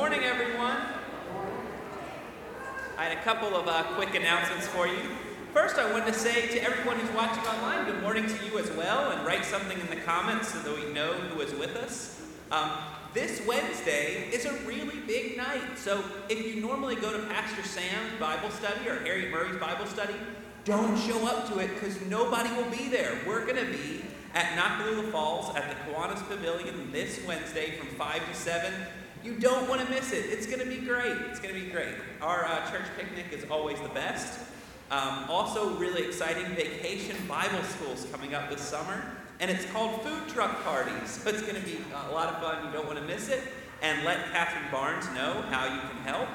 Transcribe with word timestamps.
Good 0.00 0.12
morning, 0.12 0.28
everyone. 0.30 0.78
I 2.96 3.04
had 3.04 3.18
a 3.18 3.20
couple 3.20 3.54
of 3.54 3.68
uh, 3.68 3.82
quick 3.96 4.14
announcements 4.14 4.66
for 4.66 4.86
you. 4.86 4.96
First, 5.52 5.76
I 5.76 5.92
wanted 5.92 6.14
to 6.14 6.18
say 6.18 6.48
to 6.48 6.62
everyone 6.62 6.98
who's 6.98 7.14
watching 7.14 7.44
online, 7.44 7.84
good 7.84 8.00
morning 8.00 8.26
to 8.26 8.46
you 8.46 8.58
as 8.58 8.70
well, 8.70 9.10
and 9.10 9.26
write 9.26 9.44
something 9.44 9.78
in 9.78 9.86
the 9.88 9.96
comments 9.96 10.54
so 10.54 10.58
that 10.60 10.74
we 10.74 10.90
know 10.94 11.12
who 11.12 11.42
is 11.42 11.52
with 11.52 11.76
us. 11.76 12.18
Um, 12.50 12.70
this 13.12 13.46
Wednesday 13.46 14.30
is 14.32 14.46
a 14.46 14.54
really 14.66 15.00
big 15.06 15.36
night. 15.36 15.76
So 15.76 16.02
if 16.30 16.46
you 16.46 16.62
normally 16.62 16.96
go 16.96 17.12
to 17.12 17.26
Pastor 17.26 17.62
Sam's 17.62 18.18
Bible 18.18 18.48
study 18.48 18.88
or 18.88 19.00
Harriet 19.00 19.30
Murray's 19.30 19.60
Bible 19.60 19.84
study, 19.84 20.14
don't 20.64 20.98
show 20.98 21.26
up 21.26 21.46
to 21.52 21.58
it 21.58 21.74
because 21.74 22.00
nobody 22.06 22.48
will 22.54 22.70
be 22.70 22.88
there. 22.88 23.18
We're 23.26 23.44
going 23.44 23.66
to 23.66 23.70
be 23.70 24.02
at 24.32 24.46
Noccalula 24.56 25.12
Falls 25.12 25.54
at 25.54 25.68
the 25.68 25.92
Kiwanis 25.92 26.26
Pavilion 26.26 26.90
this 26.90 27.22
Wednesday 27.26 27.72
from 27.72 27.88
5 27.88 28.28
to 28.30 28.34
7. 28.34 28.72
You 29.22 29.34
don't 29.34 29.68
want 29.68 29.82
to 29.82 29.90
miss 29.90 30.12
it. 30.12 30.24
It's 30.30 30.46
going 30.46 30.60
to 30.60 30.66
be 30.66 30.78
great. 30.78 31.16
It's 31.28 31.40
going 31.40 31.54
to 31.54 31.60
be 31.60 31.70
great. 31.70 31.94
Our 32.22 32.46
uh, 32.46 32.70
church 32.70 32.86
picnic 32.96 33.26
is 33.32 33.44
always 33.50 33.78
the 33.80 33.90
best. 33.90 34.38
Um, 34.90 35.26
also, 35.28 35.76
really 35.76 36.02
exciting 36.02 36.46
vacation 36.54 37.16
Bible 37.28 37.62
schools 37.64 38.06
coming 38.10 38.34
up 38.34 38.48
this 38.48 38.62
summer. 38.62 39.04
And 39.38 39.50
it's 39.50 39.66
called 39.66 40.02
Food 40.02 40.28
Truck 40.28 40.64
Parties. 40.64 41.10
So 41.10 41.28
it's 41.28 41.42
going 41.42 41.56
to 41.56 41.60
be 41.60 41.78
a 42.08 42.12
lot 42.12 42.32
of 42.32 42.40
fun. 42.40 42.64
You 42.64 42.72
don't 42.72 42.86
want 42.86 42.98
to 42.98 43.04
miss 43.04 43.28
it. 43.28 43.42
And 43.82 44.04
let 44.04 44.32
Catherine 44.32 44.70
Barnes 44.72 45.06
know 45.14 45.42
how 45.50 45.66
you 45.66 45.80
can 45.80 46.02
help. 46.02 46.28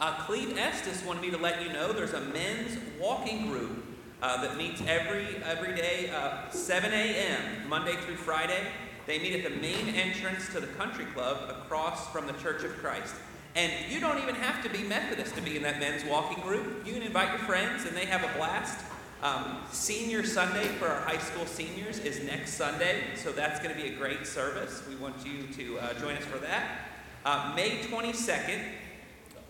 Uh, 0.00 0.14
Cleve 0.24 0.58
Estes 0.58 1.04
wanted 1.04 1.22
me 1.22 1.30
to 1.30 1.38
let 1.38 1.62
you 1.62 1.72
know 1.72 1.92
there's 1.92 2.12
a 2.12 2.20
men's 2.20 2.76
walking 3.00 3.46
group 3.46 3.84
uh, 4.20 4.42
that 4.42 4.56
meets 4.56 4.82
every 4.86 5.36
every 5.44 5.74
day, 5.74 6.10
uh, 6.10 6.50
7 6.50 6.92
a.m. 6.92 7.68
Monday 7.68 7.94
through 7.96 8.16
Friday. 8.16 8.66
They 9.06 9.18
meet 9.18 9.44
at 9.44 9.52
the 9.52 9.60
main 9.60 9.88
entrance 9.94 10.48
to 10.52 10.60
the 10.60 10.68
country 10.68 11.04
club 11.06 11.50
across 11.50 12.08
from 12.12 12.26
the 12.26 12.32
Church 12.34 12.62
of 12.62 12.70
Christ. 12.78 13.14
And 13.54 13.72
you 13.90 14.00
don't 14.00 14.18
even 14.18 14.34
have 14.36 14.62
to 14.62 14.70
be 14.70 14.82
Methodist 14.82 15.34
to 15.34 15.42
be 15.42 15.56
in 15.56 15.62
that 15.64 15.78
men's 15.78 16.04
walking 16.04 16.42
group. 16.42 16.86
You 16.86 16.94
can 16.94 17.02
invite 17.02 17.30
your 17.30 17.40
friends, 17.40 17.84
and 17.84 17.96
they 17.96 18.06
have 18.06 18.24
a 18.24 18.38
blast. 18.38 18.84
Um, 19.22 19.58
senior 19.70 20.24
Sunday 20.24 20.66
for 20.66 20.88
our 20.88 21.00
high 21.02 21.18
school 21.18 21.46
seniors 21.46 21.98
is 21.98 22.24
next 22.24 22.54
Sunday, 22.54 23.02
so 23.14 23.30
that's 23.30 23.60
going 23.60 23.74
to 23.74 23.80
be 23.80 23.88
a 23.88 23.96
great 23.96 24.26
service. 24.26 24.82
We 24.88 24.96
want 24.96 25.14
you 25.24 25.46
to 25.54 25.78
uh, 25.78 25.94
join 25.94 26.16
us 26.16 26.24
for 26.24 26.38
that. 26.38 26.88
Uh, 27.24 27.52
May 27.54 27.78
22nd, 27.78 28.64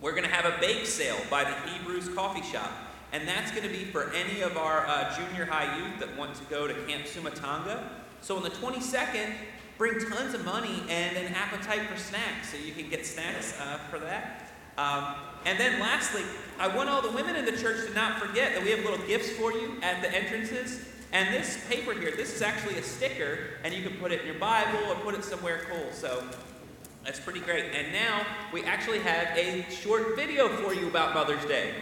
we're 0.00 0.10
going 0.10 0.24
to 0.24 0.30
have 0.30 0.44
a 0.44 0.60
bake 0.60 0.84
sale 0.84 1.16
by 1.30 1.44
the 1.44 1.54
Hebrews 1.70 2.08
Coffee 2.10 2.42
Shop. 2.42 2.70
And 3.12 3.28
that's 3.28 3.50
going 3.50 3.62
to 3.62 3.68
be 3.68 3.84
for 3.84 4.10
any 4.12 4.40
of 4.40 4.56
our 4.56 4.86
uh, 4.86 5.14
junior 5.16 5.44
high 5.44 5.78
youth 5.78 6.00
that 6.00 6.16
want 6.16 6.34
to 6.34 6.44
go 6.44 6.66
to 6.66 6.74
Camp 6.86 7.04
Sumatanga. 7.04 7.82
So 8.22 8.36
on 8.36 8.44
the 8.44 8.50
22nd, 8.50 9.34
bring 9.78 9.98
tons 9.98 10.32
of 10.32 10.44
money 10.44 10.84
and 10.88 11.16
an 11.16 11.34
appetite 11.34 11.88
for 11.88 11.96
snacks. 11.98 12.50
So 12.50 12.56
you 12.56 12.72
can 12.72 12.88
get 12.88 13.04
snacks 13.04 13.58
uh, 13.60 13.78
for 13.90 13.98
that. 13.98 14.52
Um, 14.78 15.16
and 15.44 15.58
then 15.58 15.80
lastly, 15.80 16.22
I 16.58 16.68
want 16.68 16.88
all 16.88 17.02
the 17.02 17.10
women 17.10 17.34
in 17.34 17.44
the 17.44 17.52
church 17.52 17.84
to 17.86 17.92
not 17.94 18.20
forget 18.20 18.54
that 18.54 18.62
we 18.62 18.70
have 18.70 18.84
little 18.84 19.04
gifts 19.06 19.30
for 19.30 19.52
you 19.52 19.74
at 19.82 20.00
the 20.02 20.14
entrances. 20.14 20.86
And 21.12 21.34
this 21.34 21.62
paper 21.68 21.92
here, 21.92 22.12
this 22.12 22.34
is 22.34 22.42
actually 22.42 22.78
a 22.78 22.82
sticker, 22.82 23.38
and 23.64 23.74
you 23.74 23.82
can 23.82 23.98
put 23.98 24.12
it 24.12 24.20
in 24.20 24.26
your 24.26 24.38
Bible 24.38 24.78
or 24.88 24.94
put 24.94 25.14
it 25.14 25.24
somewhere 25.24 25.66
cool. 25.68 25.92
So 25.92 26.24
that's 27.04 27.18
pretty 27.18 27.40
great. 27.40 27.74
And 27.74 27.92
now 27.92 28.24
we 28.52 28.62
actually 28.62 29.00
have 29.00 29.36
a 29.36 29.66
short 29.68 30.14
video 30.14 30.48
for 30.48 30.72
you 30.72 30.86
about 30.86 31.12
Mother's 31.12 31.44
Day. 31.44 31.74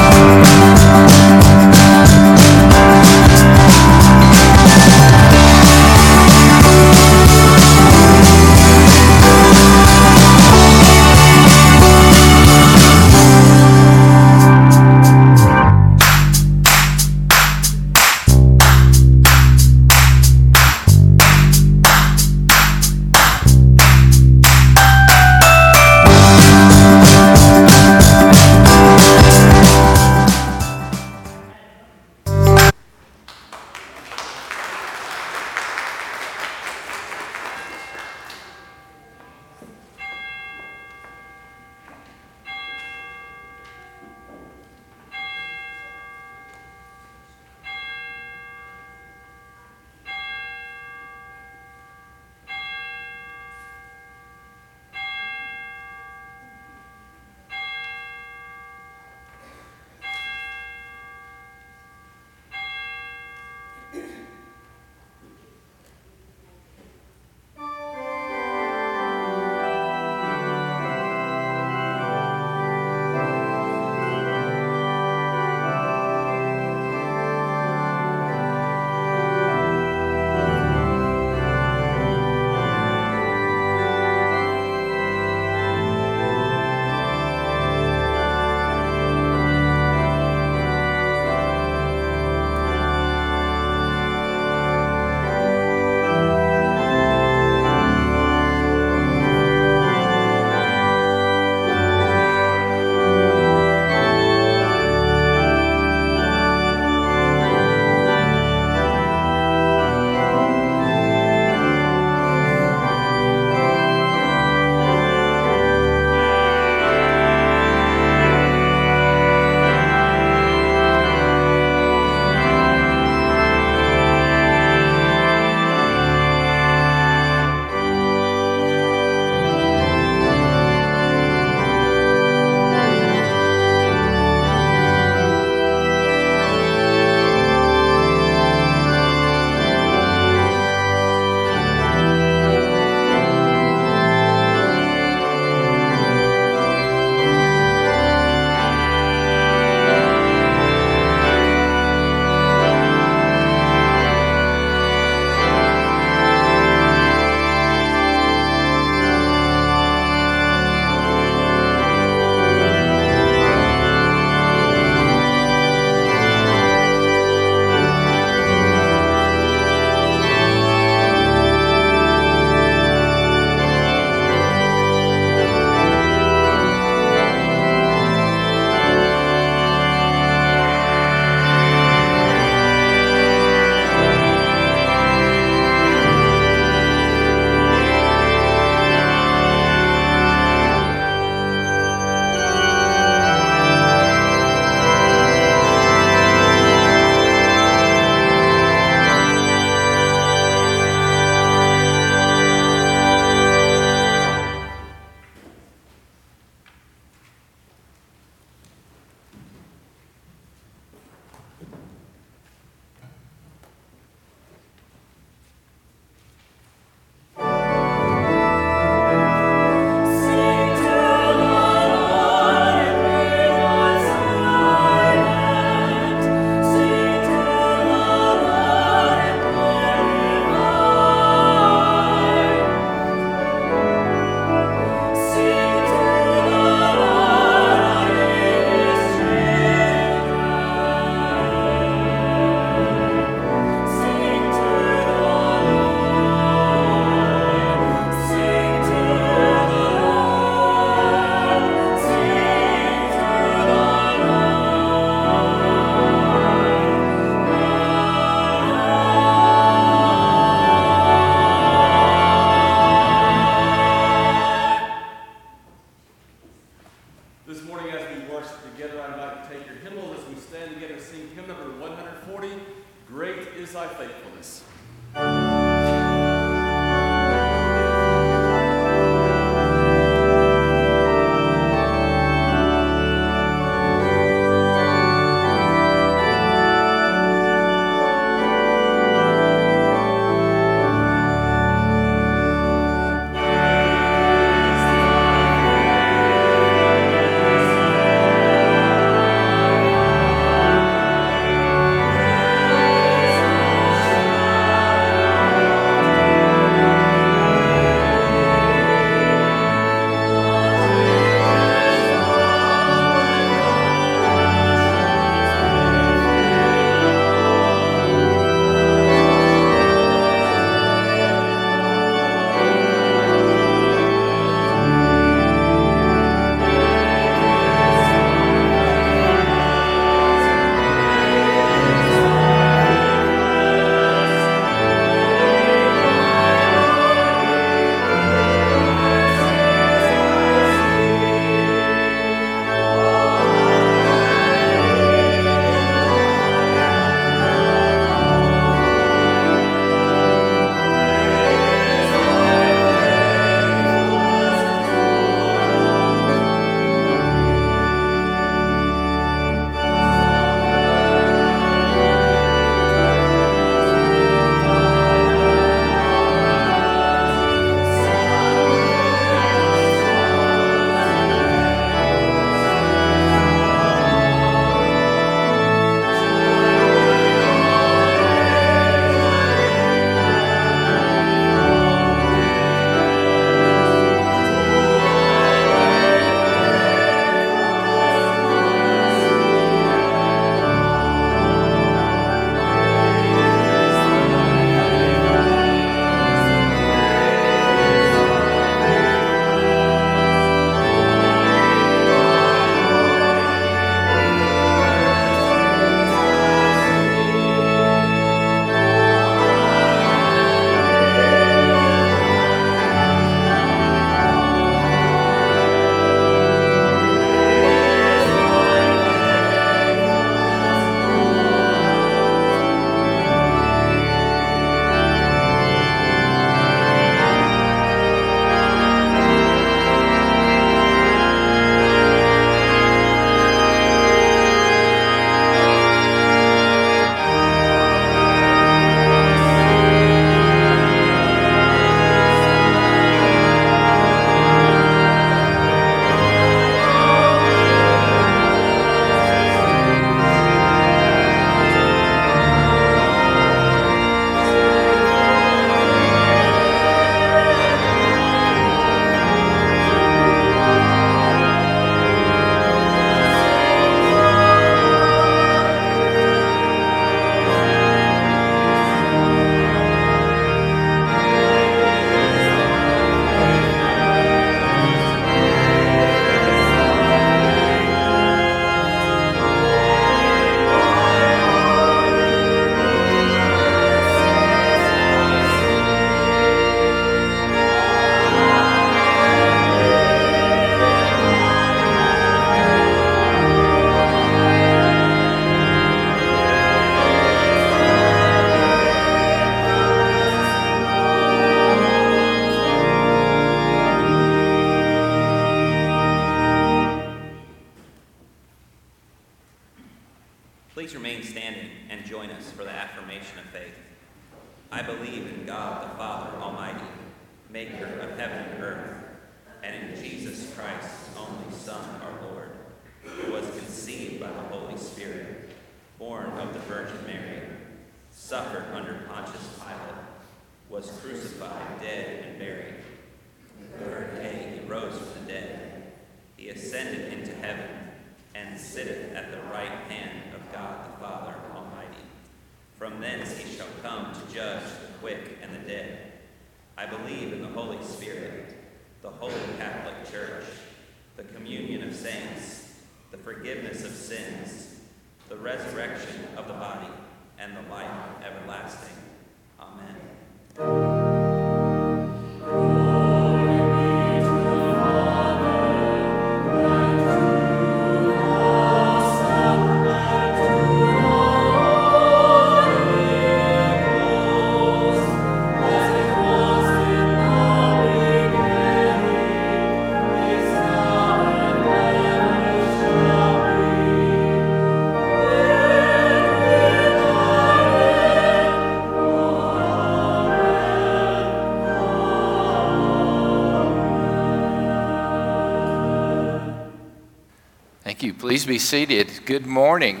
Please 598.22 598.46
be 598.46 598.60
seated. 598.60 599.10
Good 599.26 599.46
morning. 599.46 600.00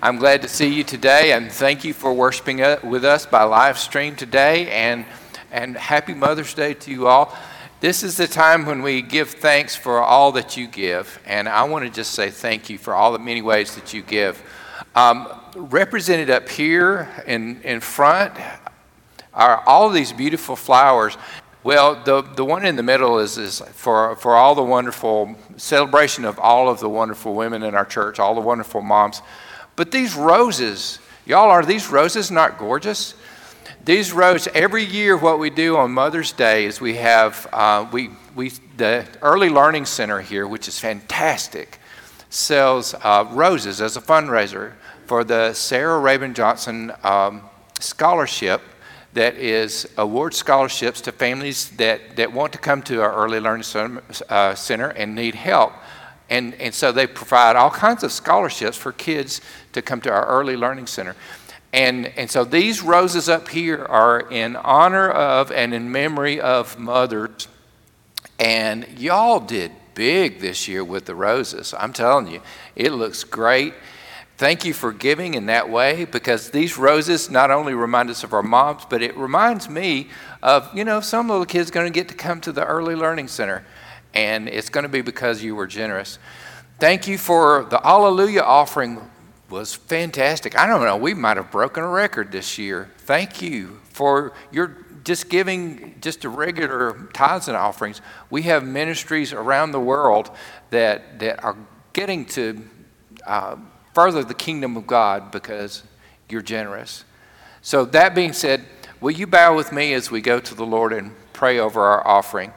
I'm 0.00 0.18
glad 0.18 0.40
to 0.42 0.48
see 0.48 0.72
you 0.72 0.84
today, 0.84 1.32
and 1.32 1.50
thank 1.50 1.82
you 1.82 1.92
for 1.92 2.14
worshiping 2.14 2.58
with 2.88 3.04
us 3.04 3.26
by 3.26 3.42
live 3.42 3.76
stream 3.76 4.14
today. 4.14 4.70
And 4.70 5.04
and 5.50 5.76
happy 5.76 6.14
Mother's 6.14 6.54
Day 6.54 6.74
to 6.74 6.92
you 6.92 7.08
all. 7.08 7.36
This 7.80 8.04
is 8.04 8.16
the 8.16 8.28
time 8.28 8.66
when 8.66 8.82
we 8.82 9.02
give 9.02 9.30
thanks 9.30 9.74
for 9.74 10.00
all 10.00 10.30
that 10.30 10.56
you 10.56 10.68
give, 10.68 11.18
and 11.26 11.48
I 11.48 11.64
want 11.64 11.84
to 11.84 11.90
just 11.90 12.12
say 12.12 12.30
thank 12.30 12.70
you 12.70 12.78
for 12.78 12.94
all 12.94 13.12
the 13.12 13.18
many 13.18 13.42
ways 13.42 13.74
that 13.74 13.92
you 13.92 14.02
give. 14.02 14.40
Um, 14.94 15.26
represented 15.56 16.30
up 16.30 16.48
here 16.48 17.08
in 17.26 17.62
in 17.62 17.80
front 17.80 18.32
are 19.34 19.62
all 19.66 19.90
these 19.90 20.12
beautiful 20.12 20.54
flowers. 20.54 21.16
Well, 21.62 22.02
the, 22.02 22.22
the 22.22 22.44
one 22.44 22.64
in 22.64 22.76
the 22.76 22.82
middle 22.82 23.18
is, 23.18 23.36
is 23.36 23.60
for, 23.74 24.16
for 24.16 24.34
all 24.34 24.54
the 24.54 24.62
wonderful 24.62 25.36
celebration 25.58 26.24
of 26.24 26.38
all 26.38 26.70
of 26.70 26.80
the 26.80 26.88
wonderful 26.88 27.34
women 27.34 27.62
in 27.62 27.74
our 27.74 27.84
church, 27.84 28.18
all 28.18 28.34
the 28.34 28.40
wonderful 28.40 28.80
moms. 28.80 29.20
But 29.76 29.90
these 29.90 30.14
roses, 30.14 31.00
y'all, 31.26 31.50
are 31.50 31.64
these 31.64 31.88
roses 31.88 32.30
not 32.30 32.56
gorgeous? 32.56 33.14
These 33.84 34.12
roses, 34.12 34.48
every 34.54 34.84
year, 34.84 35.18
what 35.18 35.38
we 35.38 35.50
do 35.50 35.76
on 35.76 35.90
Mother's 35.90 36.32
Day 36.32 36.64
is 36.64 36.80
we 36.80 36.96
have, 36.96 37.46
uh, 37.52 37.86
we, 37.92 38.10
we, 38.34 38.50
the 38.78 39.06
Early 39.20 39.50
Learning 39.50 39.84
Center 39.84 40.22
here, 40.22 40.46
which 40.46 40.66
is 40.66 40.78
fantastic, 40.78 41.78
sells 42.30 42.94
uh, 42.94 43.28
roses 43.32 43.82
as 43.82 43.98
a 43.98 44.00
fundraiser 44.00 44.72
for 45.04 45.24
the 45.24 45.52
Sarah 45.52 45.98
Raven 45.98 46.32
Johnson 46.32 46.92
um, 47.02 47.42
Scholarship 47.80 48.62
that 49.12 49.34
is 49.36 49.88
award 49.96 50.34
scholarships 50.34 51.00
to 51.02 51.12
families 51.12 51.70
that, 51.70 52.16
that 52.16 52.32
want 52.32 52.52
to 52.52 52.58
come 52.58 52.82
to 52.82 53.02
our 53.02 53.12
early 53.12 53.40
learning 53.40 53.64
center, 53.64 54.02
uh, 54.28 54.54
center 54.54 54.88
and 54.88 55.14
need 55.14 55.34
help. 55.34 55.72
And, 56.28 56.54
and 56.54 56.72
so 56.72 56.92
they 56.92 57.08
provide 57.08 57.56
all 57.56 57.70
kinds 57.70 58.04
of 58.04 58.12
scholarships 58.12 58.76
for 58.76 58.92
kids 58.92 59.40
to 59.72 59.82
come 59.82 60.00
to 60.02 60.12
our 60.12 60.26
early 60.26 60.56
learning 60.56 60.86
center. 60.86 61.16
And, 61.72 62.06
and 62.16 62.30
so 62.30 62.44
these 62.44 62.82
roses 62.82 63.28
up 63.28 63.48
here 63.48 63.84
are 63.84 64.20
in 64.30 64.56
honor 64.56 65.10
of 65.10 65.50
and 65.50 65.74
in 65.74 65.90
memory 65.90 66.40
of 66.40 66.78
mothers. 66.78 67.48
And 68.38 68.86
y'all 68.96 69.40
did 69.40 69.72
big 69.94 70.40
this 70.40 70.66
year 70.66 70.84
with 70.84 71.04
the 71.04 71.14
roses. 71.14 71.74
I'm 71.76 71.92
telling 71.92 72.28
you, 72.28 72.40
it 72.74 72.92
looks 72.92 73.24
great. 73.24 73.74
Thank 74.40 74.64
you 74.64 74.72
for 74.72 74.90
giving 74.94 75.34
in 75.34 75.44
that 75.46 75.68
way 75.68 76.06
because 76.06 76.48
these 76.48 76.78
roses 76.78 77.28
not 77.28 77.50
only 77.50 77.74
remind 77.74 78.08
us 78.08 78.24
of 78.24 78.32
our 78.32 78.42
moms, 78.42 78.86
but 78.88 79.02
it 79.02 79.14
reminds 79.14 79.68
me 79.68 80.08
of, 80.42 80.74
you 80.74 80.82
know, 80.82 81.02
some 81.02 81.28
little 81.28 81.44
kid's 81.44 81.70
going 81.70 81.84
to 81.84 81.92
get 81.92 82.08
to 82.08 82.14
come 82.14 82.40
to 82.40 82.50
the 82.50 82.64
Early 82.64 82.94
Learning 82.94 83.28
Center, 83.28 83.66
and 84.14 84.48
it's 84.48 84.70
going 84.70 84.84
to 84.84 84.88
be 84.88 85.02
because 85.02 85.42
you 85.42 85.54
were 85.54 85.66
generous. 85.66 86.18
Thank 86.78 87.06
you 87.06 87.18
for 87.18 87.64
the 87.64 87.86
Alleluia 87.86 88.40
offering 88.42 89.10
was 89.50 89.74
fantastic. 89.74 90.58
I 90.58 90.66
don't 90.66 90.86
know, 90.86 90.96
we 90.96 91.12
might 91.12 91.36
have 91.36 91.50
broken 91.50 91.84
a 91.84 91.88
record 91.88 92.32
this 92.32 92.56
year. 92.56 92.90
Thank 92.96 93.42
you 93.42 93.78
for 93.90 94.32
your 94.50 94.74
just 95.04 95.28
giving 95.28 95.96
just 96.00 96.24
a 96.24 96.30
regular 96.30 97.10
tithes 97.12 97.48
and 97.48 97.58
offerings. 97.58 98.00
We 98.30 98.40
have 98.44 98.64
ministries 98.64 99.34
around 99.34 99.72
the 99.72 99.80
world 99.80 100.30
that 100.70 101.18
that 101.18 101.44
are 101.44 101.58
getting 101.92 102.24
to 102.24 102.64
uh, 103.26 103.56
further 103.94 104.24
the 104.24 104.34
kingdom 104.34 104.76
of 104.76 104.86
God 104.86 105.30
because 105.30 105.82
you're 106.28 106.42
generous. 106.42 107.04
So, 107.62 107.84
that 107.86 108.14
being 108.14 108.32
said, 108.32 108.64
will 109.00 109.10
you 109.10 109.26
bow 109.26 109.54
with 109.54 109.72
me 109.72 109.92
as 109.92 110.10
we 110.10 110.20
go 110.20 110.40
to 110.40 110.54
the 110.54 110.64
Lord 110.64 110.92
and 110.92 111.12
pray 111.32 111.58
over 111.58 111.82
our 111.82 112.06
offering? 112.06 112.52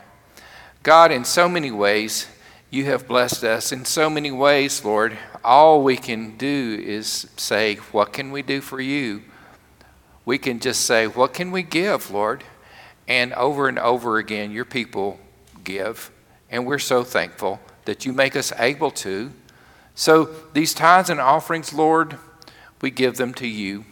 God, 0.84 1.12
in 1.12 1.24
so 1.25 1.48
many 1.48 1.72
ways, 1.72 2.28
you 2.70 2.86
have 2.86 3.08
blessed 3.08 3.44
us. 3.44 3.72
In 3.72 3.86
so 3.86 4.10
many 4.10 4.32
ways, 4.32 4.84
Lord, 4.84 5.18
all 5.44 5.84
we 5.84 5.96
can 5.96 6.38
do 6.38 6.82
is 6.84 7.28
say, 7.38 7.75
What 7.92 8.13
can 8.13 8.32
we 8.32 8.42
do 8.42 8.62
for 8.62 8.82
you? 8.82 9.22
We 10.25 10.38
can 10.38 10.60
just 10.60 10.82
say, 10.82 11.06
What 11.08 11.34
can 11.34 11.52
we 11.52 11.63
give, 11.63 12.10
Lord? 12.10 12.44
And 13.08 13.34
over 13.34 13.68
and 13.68 13.78
over 13.78 14.18
again, 14.18 14.52
your 14.52 14.66
people 14.66 15.20
give. 15.63 16.10
And 16.50 16.66
we're 16.66 16.80
so 16.80 17.04
thankful 17.04 17.60
that 17.86 18.06
you 18.06 18.13
make 18.13 18.36
us 18.36 18.52
able 18.58 18.92
to. 18.92 19.32
So 19.96 20.30
these 20.54 20.74
tithes 20.74 21.10
and 21.10 21.20
offerings, 21.20 21.74
Lord, 21.74 22.18
we 22.82 22.92
give 22.92 23.18
them 23.18 23.34
to 23.36 23.48
you. 23.48 23.86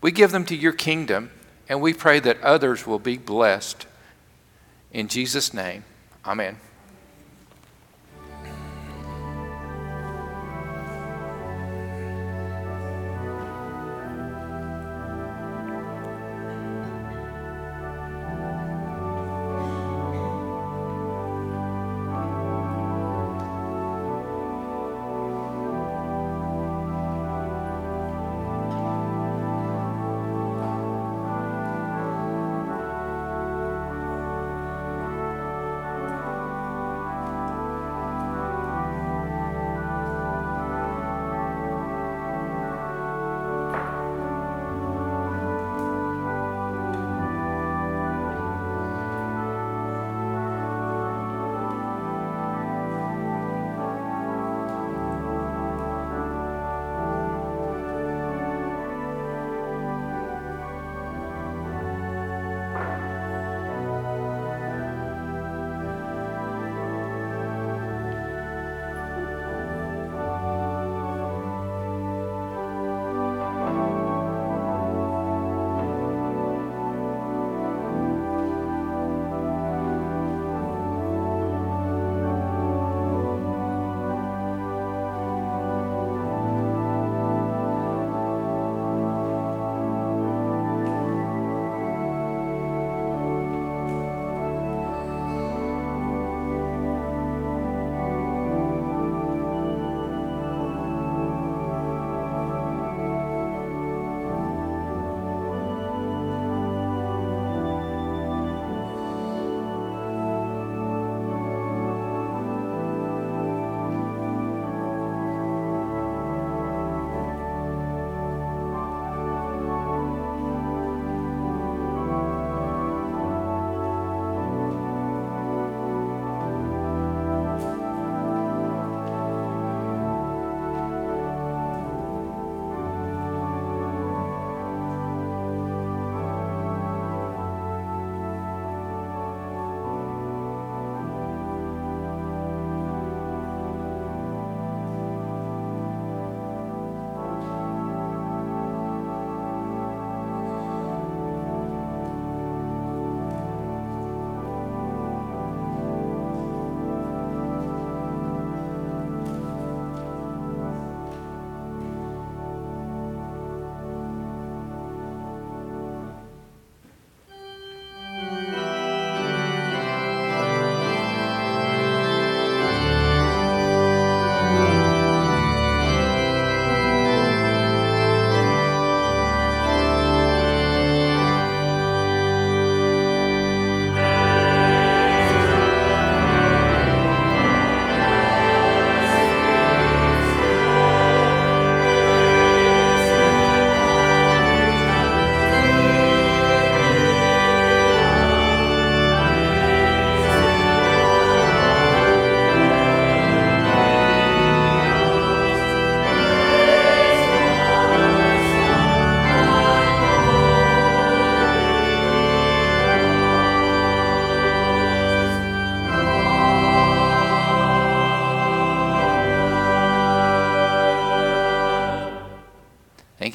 We 0.00 0.12
give 0.12 0.32
them 0.32 0.44
to 0.46 0.56
your 0.56 0.72
kingdom, 0.72 1.30
and 1.68 1.80
we 1.80 1.92
pray 1.92 2.20
that 2.20 2.40
others 2.42 2.86
will 2.86 2.98
be 2.98 3.16
blessed. 3.18 3.86
In 4.92 5.08
Jesus' 5.08 5.52
name, 5.52 5.84
amen. 6.24 6.58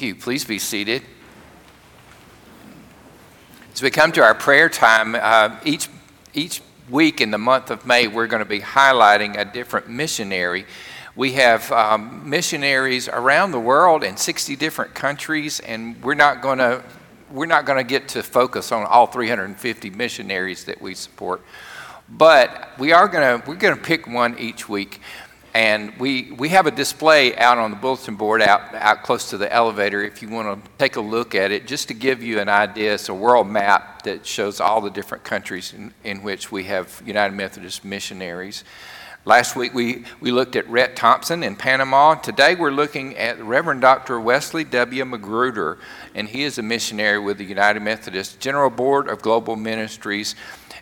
You. 0.06 0.14
Please 0.14 0.44
be 0.44 0.58
seated. 0.58 1.02
As 3.74 3.82
we 3.82 3.90
come 3.90 4.12
to 4.12 4.22
our 4.22 4.34
prayer 4.34 4.68
time, 4.68 5.16
uh, 5.16 5.58
each, 5.64 5.88
each 6.32 6.62
week 6.88 7.20
in 7.20 7.32
the 7.32 7.38
month 7.38 7.70
of 7.70 7.84
May, 7.84 8.06
we're 8.06 8.28
going 8.28 8.42
to 8.42 8.48
be 8.48 8.60
highlighting 8.60 9.36
a 9.36 9.44
different 9.44 9.88
missionary. 9.88 10.64
We 11.16 11.32
have 11.32 11.70
um, 11.72 12.28
missionaries 12.28 13.08
around 13.08 13.50
the 13.50 13.58
world 13.58 14.04
in 14.04 14.16
60 14.16 14.54
different 14.56 14.94
countries, 14.94 15.60
and 15.60 16.00
we're 16.02 16.14
not 16.14 16.40
going 16.40 16.58
to 16.58 16.82
we're 17.32 17.46
not 17.46 17.66
going 17.66 17.78
to 17.78 17.84
get 17.84 18.06
to 18.10 18.22
focus 18.22 18.70
on 18.70 18.86
all 18.86 19.08
350 19.08 19.90
missionaries 19.90 20.64
that 20.66 20.80
we 20.80 20.94
support, 20.94 21.42
but 22.08 22.70
we 22.78 22.92
are 22.92 23.08
going 23.08 23.40
to 23.40 23.48
we're 23.48 23.56
going 23.56 23.74
to 23.74 23.82
pick 23.82 24.06
one 24.06 24.38
each 24.38 24.68
week. 24.68 25.00
And 25.56 25.98
we, 25.98 26.32
we 26.32 26.50
have 26.50 26.66
a 26.66 26.70
display 26.70 27.34
out 27.34 27.56
on 27.56 27.70
the 27.70 27.78
bulletin 27.78 28.14
board 28.14 28.42
out, 28.42 28.74
out 28.74 29.02
close 29.02 29.30
to 29.30 29.38
the 29.38 29.50
elevator 29.50 30.04
if 30.04 30.20
you 30.20 30.28
want 30.28 30.62
to 30.62 30.70
take 30.76 30.96
a 30.96 31.00
look 31.00 31.34
at 31.34 31.50
it, 31.50 31.66
just 31.66 31.88
to 31.88 31.94
give 31.94 32.22
you 32.22 32.40
an 32.40 32.50
idea. 32.50 32.92
It's 32.92 33.08
a 33.08 33.14
world 33.14 33.48
map 33.48 34.02
that 34.02 34.26
shows 34.26 34.60
all 34.60 34.82
the 34.82 34.90
different 34.90 35.24
countries 35.24 35.72
in, 35.72 35.94
in 36.04 36.22
which 36.22 36.52
we 36.52 36.64
have 36.64 37.02
United 37.06 37.34
Methodist 37.34 37.86
missionaries. 37.86 38.64
Last 39.24 39.56
week 39.56 39.72
we, 39.72 40.04
we 40.20 40.30
looked 40.30 40.56
at 40.56 40.68
Rhett 40.68 40.94
Thompson 40.94 41.42
in 41.42 41.56
Panama. 41.56 42.16
Today 42.16 42.54
we're 42.54 42.70
looking 42.70 43.16
at 43.16 43.42
Reverend 43.42 43.80
Dr. 43.80 44.20
Wesley 44.20 44.62
W. 44.62 45.06
Magruder, 45.06 45.78
and 46.14 46.28
he 46.28 46.42
is 46.42 46.58
a 46.58 46.62
missionary 46.62 47.18
with 47.18 47.38
the 47.38 47.44
United 47.44 47.80
Methodist 47.80 48.40
General 48.40 48.68
Board 48.68 49.08
of 49.08 49.22
Global 49.22 49.56
Ministries 49.56 50.34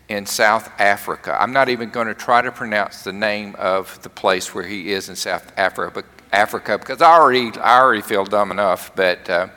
in 0.08 0.26
South 0.26 0.70
Africa. 0.78 1.36
I'm 1.40 1.52
not 1.52 1.68
even 1.68 1.90
going 1.90 2.08
to 2.08 2.14
try 2.14 2.42
to 2.42 2.52
pronounce 2.52 3.02
the 3.02 3.12
name 3.12 3.54
of 3.58 4.02
the 4.02 4.10
place 4.10 4.54
where 4.54 4.64
he 4.64 4.92
is 4.92 5.08
in 5.08 5.16
South 5.16 5.52
Africa, 5.56 6.04
Africa 6.32 6.78
because 6.78 7.00
I 7.00 7.12
already, 7.12 7.58
I 7.58 7.80
already 7.80 8.02
feel 8.02 8.24
dumb 8.24 8.50
enough. 8.50 8.94
But 8.94 9.28
uh, 9.30 9.48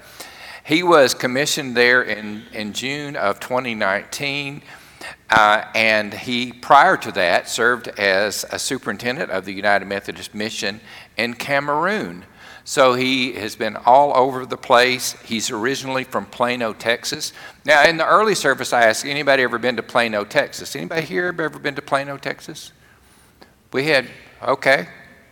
he 0.64 0.84
was 0.84 1.14
commissioned 1.14 1.76
there 1.76 2.02
in, 2.04 2.44
in 2.54 2.74
June 2.74 3.16
of 3.16 3.40
2019. 3.40 4.62
Uh, 5.30 5.66
and 5.76 6.14
he, 6.14 6.54
prior 6.54 6.96
to 6.96 7.12
that, 7.12 7.50
served 7.50 7.90
as 8.00 8.46
a 8.52 8.58
superintendent 8.58 9.30
of 9.30 9.44
the 9.44 9.52
United 9.54 9.86
Methodist 9.86 10.34
Mission 10.34 10.80
in 11.18 11.34
Cameroon. 11.34 12.24
So 12.68 12.96
he 12.96 13.32
has 13.36 13.56
been 13.56 13.78
all 13.86 14.14
over 14.14 14.46
the 14.46 14.58
place. 14.58 15.14
He's 15.24 15.50
originally 15.50 16.04
from 16.04 16.26
Plano, 16.26 16.74
Texas. 16.74 17.32
Now, 17.64 17.86
in 17.86 17.96
the 17.96 18.06
early 18.06 18.36
service, 18.36 18.74
I 18.74 18.84
asked 18.84 19.06
anybody 19.06 19.42
ever 19.44 19.58
been 19.58 19.78
to 19.78 19.84
Plano, 19.84 20.26
Texas? 20.26 20.76
Anybody 20.76 21.04
here 21.04 21.28
ever 21.28 21.48
been 21.60 21.76
to 21.76 21.82
Plano, 21.82 22.18
Texas? 22.18 22.74
We 23.72 23.86
had, 23.86 24.10
okay, 24.44 24.90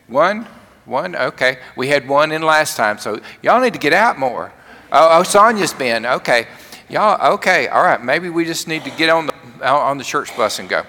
one, 0.08 0.48
one, 0.86 1.14
okay. 1.14 1.58
We 1.76 1.90
had 1.90 2.08
one 2.08 2.32
in 2.32 2.42
last 2.42 2.78
time, 2.78 3.00
so 3.00 3.20
y'all 3.44 3.60
need 3.60 3.74
to 3.74 3.80
get 3.80 3.92
out 3.92 4.18
more. 4.18 4.54
Oh, 4.94 5.20
oh 5.20 5.24
Sonia's 5.24 5.74
been, 5.74 6.06
okay. 6.06 6.48
Y'all, 6.88 7.34
okay, 7.34 7.68
all 7.68 7.84
right, 7.84 8.02
maybe 8.02 8.30
we 8.30 8.46
just 8.46 8.70
need 8.70 8.86
to 8.86 8.92
get 8.92 9.10
on 9.10 9.26
the, 9.26 9.68
on 9.68 9.98
the 9.98 10.06
church 10.06 10.34
bus 10.38 10.60
and 10.60 10.70
go. 10.70 10.84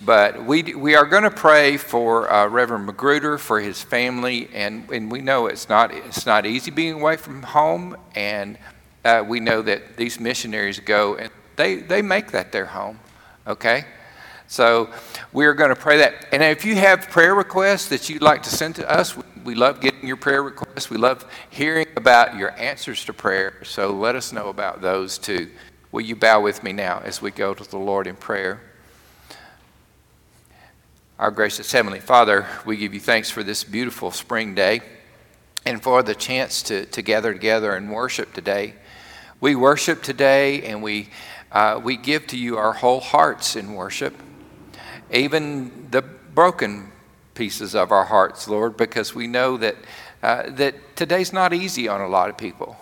But 0.00 0.44
we, 0.44 0.62
we 0.74 0.94
are 0.94 1.04
going 1.04 1.24
to 1.24 1.30
pray 1.30 1.76
for 1.76 2.32
uh, 2.32 2.46
Reverend 2.46 2.86
Magruder, 2.86 3.36
for 3.36 3.60
his 3.60 3.82
family, 3.82 4.48
and, 4.54 4.88
and 4.90 5.10
we 5.10 5.20
know 5.20 5.46
it's 5.46 5.68
not, 5.68 5.92
it's 5.92 6.24
not 6.24 6.46
easy 6.46 6.70
being 6.70 6.94
away 6.94 7.16
from 7.16 7.42
home, 7.42 7.96
and 8.14 8.58
uh, 9.04 9.24
we 9.26 9.40
know 9.40 9.60
that 9.62 9.96
these 9.96 10.20
missionaries 10.20 10.78
go 10.78 11.16
and 11.16 11.30
they, 11.56 11.76
they 11.76 12.02
make 12.02 12.30
that 12.30 12.52
their 12.52 12.66
home, 12.66 13.00
okay? 13.46 13.84
So 14.46 14.88
we're 15.32 15.54
going 15.54 15.70
to 15.70 15.76
pray 15.76 15.98
that. 15.98 16.28
And 16.32 16.42
if 16.42 16.64
you 16.64 16.76
have 16.76 17.08
prayer 17.10 17.34
requests 17.34 17.88
that 17.88 18.08
you'd 18.08 18.22
like 18.22 18.44
to 18.44 18.50
send 18.50 18.76
to 18.76 18.88
us, 18.88 19.16
we 19.44 19.56
love 19.56 19.80
getting 19.80 20.06
your 20.06 20.16
prayer 20.16 20.42
requests. 20.42 20.88
We 20.88 20.96
love 20.96 21.26
hearing 21.50 21.86
about 21.96 22.36
your 22.36 22.52
answers 22.52 23.04
to 23.06 23.12
prayer. 23.12 23.64
So 23.64 23.92
let 23.92 24.14
us 24.14 24.32
know 24.32 24.48
about 24.48 24.80
those 24.80 25.18
too. 25.18 25.50
Will 25.90 26.02
you 26.02 26.14
bow 26.14 26.40
with 26.40 26.62
me 26.62 26.72
now 26.72 27.02
as 27.04 27.20
we 27.20 27.30
go 27.32 27.52
to 27.52 27.68
the 27.68 27.78
Lord 27.78 28.06
in 28.06 28.14
prayer? 28.14 28.60
Our 31.18 31.32
gracious 31.32 31.72
Heavenly 31.72 31.98
Father, 31.98 32.46
we 32.64 32.76
give 32.76 32.94
you 32.94 33.00
thanks 33.00 33.28
for 33.28 33.42
this 33.42 33.64
beautiful 33.64 34.12
spring 34.12 34.54
day 34.54 34.82
and 35.66 35.82
for 35.82 36.00
the 36.04 36.14
chance 36.14 36.62
to, 36.62 36.86
to 36.86 37.02
gather 37.02 37.32
together 37.32 37.72
and 37.72 37.90
worship 37.90 38.32
today. 38.32 38.74
We 39.40 39.56
worship 39.56 40.00
today 40.00 40.62
and 40.62 40.80
we, 40.80 41.08
uh, 41.50 41.80
we 41.82 41.96
give 41.96 42.28
to 42.28 42.38
you 42.38 42.56
our 42.56 42.72
whole 42.72 43.00
hearts 43.00 43.56
in 43.56 43.74
worship, 43.74 44.14
even 45.10 45.90
the 45.90 46.02
broken 46.02 46.92
pieces 47.34 47.74
of 47.74 47.90
our 47.90 48.04
hearts, 48.04 48.46
Lord, 48.46 48.76
because 48.76 49.12
we 49.12 49.26
know 49.26 49.56
that, 49.56 49.74
uh, 50.22 50.50
that 50.50 50.94
today's 50.94 51.32
not 51.32 51.52
easy 51.52 51.88
on 51.88 52.00
a 52.00 52.06
lot 52.06 52.30
of 52.30 52.36
people. 52.36 52.76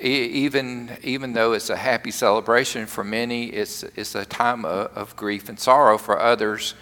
even, 0.00 0.96
even 1.02 1.34
though 1.34 1.52
it's 1.52 1.68
a 1.68 1.76
happy 1.76 2.10
celebration 2.10 2.86
for 2.86 3.04
many, 3.04 3.48
it's, 3.48 3.82
it's 3.82 4.14
a 4.14 4.24
time 4.24 4.64
of, 4.64 4.96
of 4.96 5.14
grief 5.14 5.50
and 5.50 5.60
sorrow 5.60 5.98
for 5.98 6.18
others. 6.18 6.72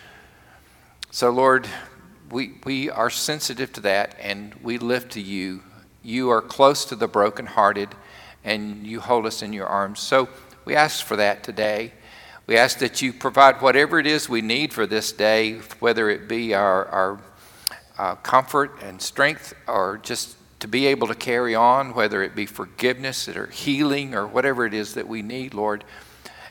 So, 1.13 1.31
Lord, 1.31 1.67
we, 2.31 2.53
we 2.65 2.89
are 2.89 3.11
sensitive 3.11 3.73
to 3.73 3.81
that 3.81 4.15
and 4.21 4.55
we 4.63 4.79
lift 4.79 5.11
to 5.13 5.21
you. 5.21 5.61
You 6.05 6.31
are 6.31 6.41
close 6.41 6.85
to 6.85 6.95
the 6.95 7.09
brokenhearted 7.09 7.89
and 8.45 8.87
you 8.87 9.01
hold 9.01 9.27
us 9.27 9.43
in 9.43 9.53
your 9.53 9.67
arms. 9.67 9.99
So, 9.99 10.29
we 10.65 10.77
ask 10.77 11.05
for 11.05 11.17
that 11.17 11.43
today. 11.43 11.95
We 12.47 12.57
ask 12.57 12.79
that 12.79 13.03
you 13.03 13.13
provide 13.13 13.61
whatever 13.61 13.99
it 13.99 14.07
is 14.07 14.29
we 14.29 14.41
need 14.41 14.73
for 14.73 14.87
this 14.87 15.11
day, 15.11 15.55
whether 15.81 16.09
it 16.11 16.29
be 16.29 16.55
our, 16.55 16.87
our 16.87 17.21
uh, 17.99 18.15
comfort 18.15 18.81
and 18.81 19.03
strength 19.03 19.53
or 19.67 19.99
just 20.05 20.37
to 20.61 20.69
be 20.69 20.87
able 20.87 21.09
to 21.09 21.17
carry 21.17 21.57
on, 21.57 21.93
whether 21.93 22.23
it 22.23 22.37
be 22.37 22.47
forgiveness 22.47 23.27
or 23.27 23.49
healing 23.49 24.15
or 24.15 24.29
whatever 24.29 24.65
it 24.65 24.75
is 24.75 24.95
that 24.95 25.09
we 25.09 25.23
need, 25.23 25.55
Lord. 25.55 25.83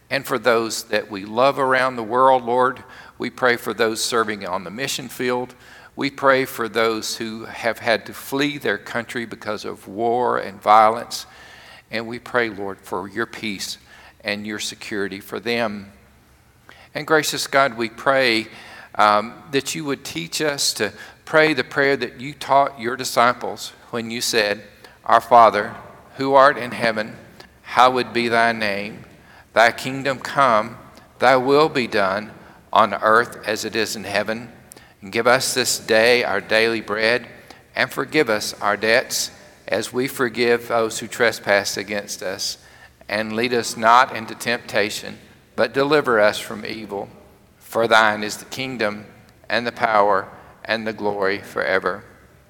And 0.09 0.25
for 0.25 0.39
those 0.39 0.83
that 0.85 1.09
we 1.09 1.23
love 1.23 1.59
around 1.59 1.95
the 1.95 2.03
world, 2.03 2.43
Lord, 2.43 2.83
we 3.19 3.29
pray 3.29 3.57
for 3.57 3.73
those 3.73 4.01
serving 4.01 4.47
on 4.47 4.63
the 4.63 4.71
mission 4.71 5.09
field. 5.09 5.53
We 5.95 6.09
pray 6.09 6.45
for 6.45 6.69
those 6.69 7.17
who 7.17 7.43
have 7.43 7.79
had 7.79 8.05
to 8.05 8.13
flee 8.13 8.57
their 8.57 8.77
country 8.77 9.25
because 9.25 9.65
of 9.65 9.89
war 9.89 10.37
and 10.37 10.59
violence. 10.61 11.25
And 11.91 12.07
we 12.07 12.17
pray, 12.17 12.49
Lord, 12.49 12.79
for 12.79 13.09
your 13.09 13.25
peace 13.25 13.77
and 14.23 14.47
your 14.47 14.59
security 14.59 15.19
for 15.19 15.37
them. 15.37 15.91
And 16.95 17.05
gracious 17.05 17.45
God, 17.45 17.77
we 17.77 17.89
pray 17.89 18.47
um, 18.95 19.33
that 19.51 19.75
you 19.75 19.83
would 19.83 20.05
teach 20.05 20.41
us 20.41 20.71
to 20.75 20.93
pray 21.25 21.53
the 21.53 21.65
prayer 21.65 21.97
that 21.97 22.21
you 22.21 22.33
taught 22.33 22.79
your 22.79 22.95
disciples 22.95 23.73
when 23.89 24.09
you 24.09 24.21
said, 24.21 24.63
Our 25.03 25.21
Father, 25.21 25.75
who 26.15 26.35
art 26.35 26.57
in 26.57 26.71
heaven, 26.71 27.17
hallowed 27.63 28.13
be 28.13 28.29
thy 28.29 28.53
name. 28.53 29.03
Thy 29.51 29.73
kingdom 29.73 30.19
come, 30.19 30.77
thy 31.19 31.35
will 31.35 31.67
be 31.67 31.85
done 31.85 32.31
on 32.71 32.93
earth 32.93 33.47
as 33.47 33.65
it 33.65 33.75
is 33.75 33.95
in 33.95 34.03
heaven. 34.03 34.51
And 35.01 35.11
give 35.11 35.27
us 35.27 35.53
this 35.53 35.79
day 35.79 36.23
our 36.23 36.41
daily 36.41 36.81
bread, 36.81 37.27
and 37.75 37.91
forgive 37.91 38.29
us 38.29 38.53
our 38.61 38.77
debts 38.77 39.31
as 39.67 39.93
we 39.93 40.07
forgive 40.07 40.67
those 40.67 40.99
who 40.99 41.07
trespass 41.07 41.77
against 41.77 42.21
us. 42.21 42.57
And 43.07 43.35
lead 43.35 43.53
us 43.53 43.77
not 43.77 44.15
into 44.15 44.35
temptation, 44.35 45.17
but 45.55 45.73
deliver 45.73 46.19
us 46.19 46.39
from 46.39 46.65
evil. 46.65 47.09
For 47.57 47.87
thine 47.87 48.23
is 48.23 48.37
the 48.37 48.45
kingdom, 48.45 49.05
and 49.47 49.65
the 49.65 49.71
power, 49.71 50.27
and 50.65 50.85
the 50.85 50.93
glory 50.93 51.39
forever. 51.39 52.03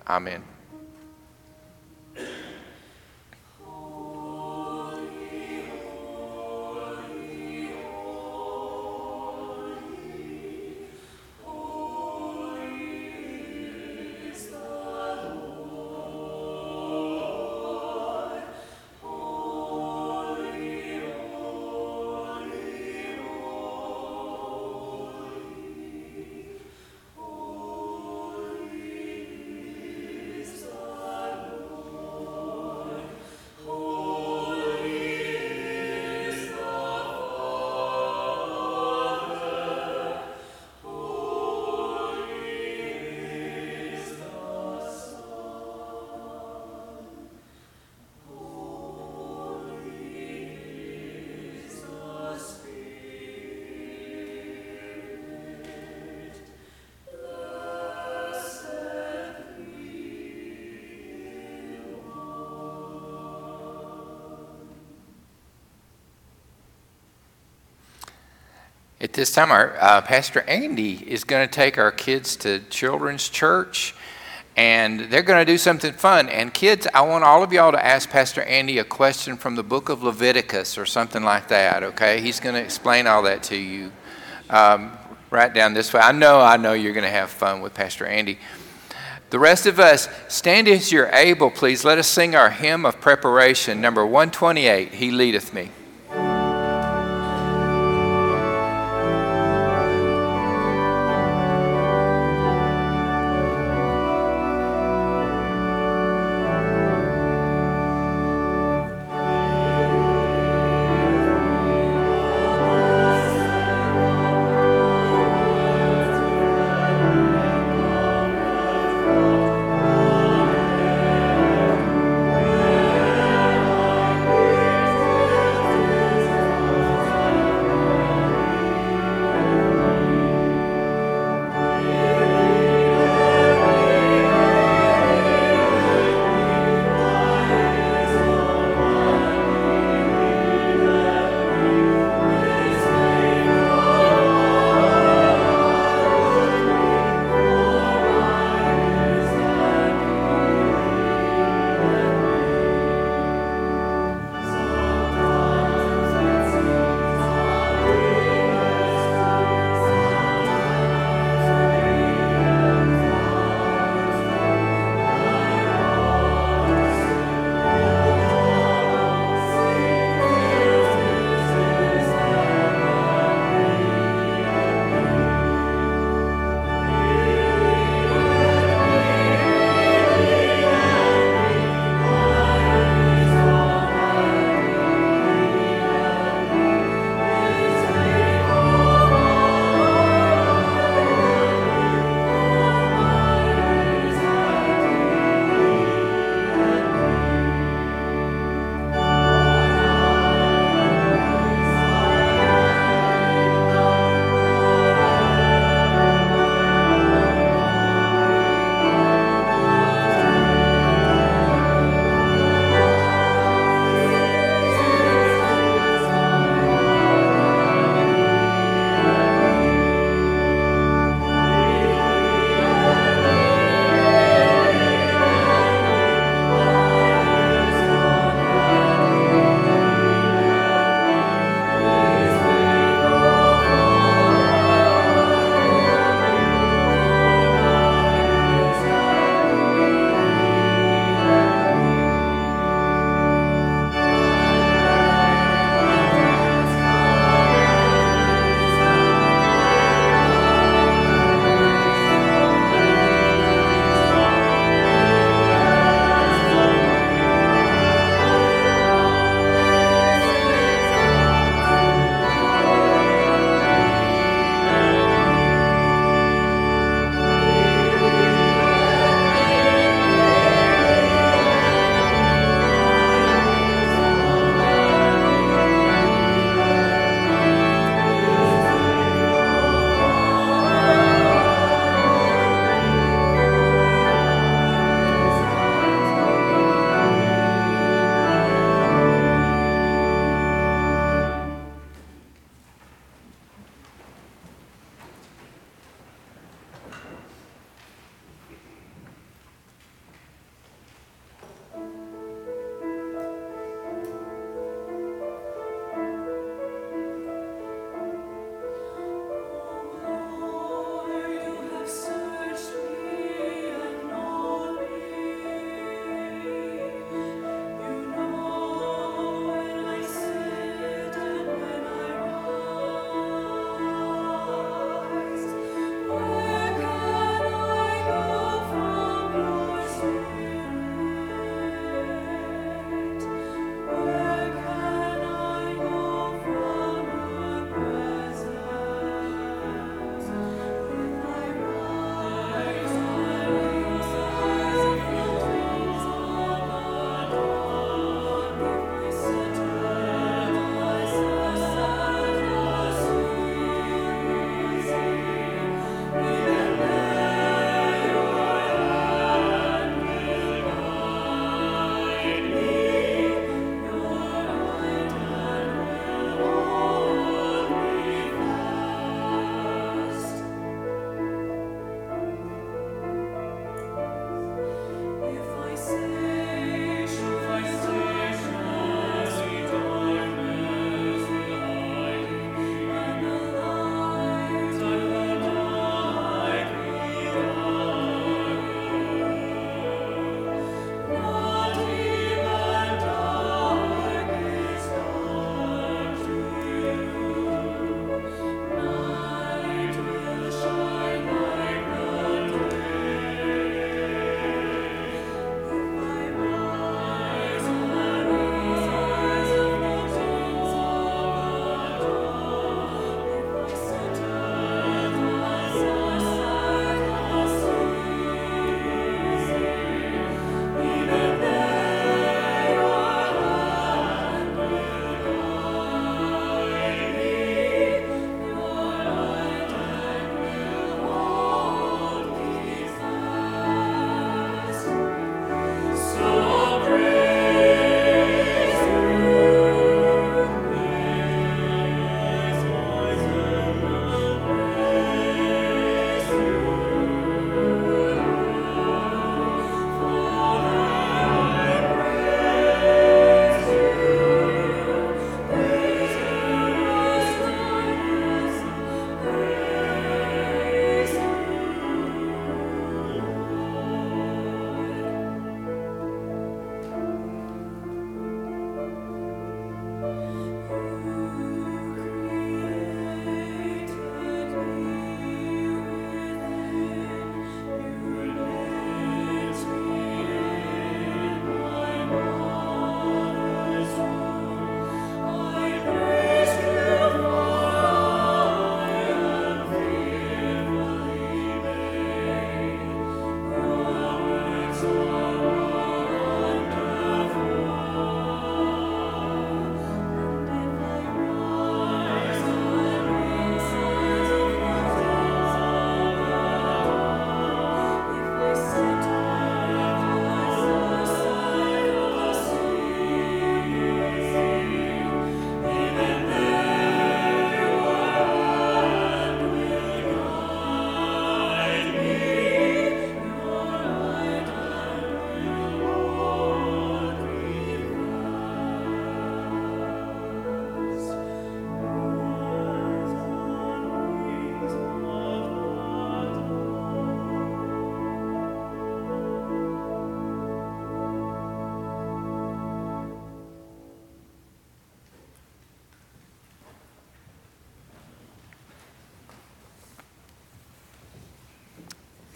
Amen. 0.08 0.44
This 69.20 69.34
time, 69.34 69.52
our 69.52 69.76
uh, 69.82 70.00
Pastor 70.00 70.44
Andy 70.48 70.94
is 70.94 71.26
going 71.26 71.46
to 71.46 71.54
take 71.54 71.78
our 71.78 71.92
kids 71.92 72.38
to 72.38 72.60
Children's 72.70 73.28
Church, 73.28 73.94
and 74.56 75.02
they're 75.12 75.24
going 75.24 75.46
to 75.46 75.52
do 75.52 75.58
something 75.58 75.92
fun. 75.92 76.30
And 76.30 76.54
kids, 76.54 76.88
I 76.94 77.02
want 77.02 77.26
all 77.26 77.44
of 77.44 77.52
y'all 77.52 77.74
to 77.74 77.86
ask 77.86 78.10
Pastor 78.10 78.42
Andy 78.44 78.78
a 78.78 78.86
question 78.86 79.36
from 79.36 79.56
the 79.56 79.64
book 79.64 79.90
of 79.90 80.04
Leviticus 80.04 80.78
or 80.78 80.86
something 80.86 81.22
like 81.22 81.50
that. 81.50 81.84
Okay, 81.84 82.22
he's 82.22 82.40
going 82.40 82.56
to 82.56 82.62
explain 82.62 83.08
all 83.08 83.24
that 83.24 83.44
to 83.44 83.58
you. 83.58 83.92
Um, 84.50 84.98
right 85.32 85.54
down 85.54 85.74
this 85.74 85.94
way. 85.94 86.00
I 86.00 86.14
know, 86.14 86.40
I 86.40 86.56
know 86.56 86.72
you're 86.72 86.94
going 86.94 87.04
to 87.04 87.10
have 87.10 87.30
fun 87.30 87.60
with 87.60 87.74
Pastor 87.74 88.06
Andy. 88.06 88.40
The 89.32 89.38
rest 89.38 89.66
of 89.66 89.82
us, 89.82 90.08
stand 90.30 90.70
as 90.70 90.94
you're 90.94 91.10
able, 91.10 91.52
please. 91.52 91.84
Let 91.84 91.98
us 91.98 92.08
sing 92.08 92.36
our 92.36 92.52
hymn 92.52 92.86
of 92.86 93.02
preparation, 93.02 93.82
number 93.82 94.06
128, 94.06 94.94
He 94.94 95.12
Leadeth 95.12 95.54
Me. 95.54 95.72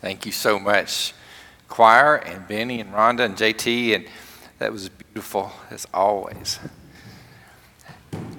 Thank 0.04 0.26
you 0.26 0.34
so 0.34 0.60
much, 0.60 1.14
choir 1.70 2.16
and 2.18 2.46
Benny 2.46 2.82
and 2.82 2.92
Rhonda 2.92 3.22
and 3.22 3.38
JT, 3.38 3.96
and 3.96 4.06
that 4.60 4.70
was 4.70 4.90
beautiful 4.90 5.54
as 5.72 5.88
always. 5.94 6.60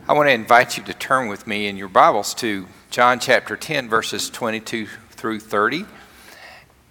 I 0.07 0.13
want 0.13 0.29
to 0.29 0.35
invite 0.35 0.77
you 0.77 0.85
to 0.85 0.93
turn 0.93 1.29
with 1.29 1.47
me 1.47 1.67
in 1.67 1.79
your 1.79 1.89
Bibles 1.89 2.35
to 2.35 2.67
John 2.91 3.19
chapter 3.19 3.57
10, 3.57 3.89
verses 3.89 4.29
22 4.29 4.87
through 5.13 5.41
30. 5.41 5.87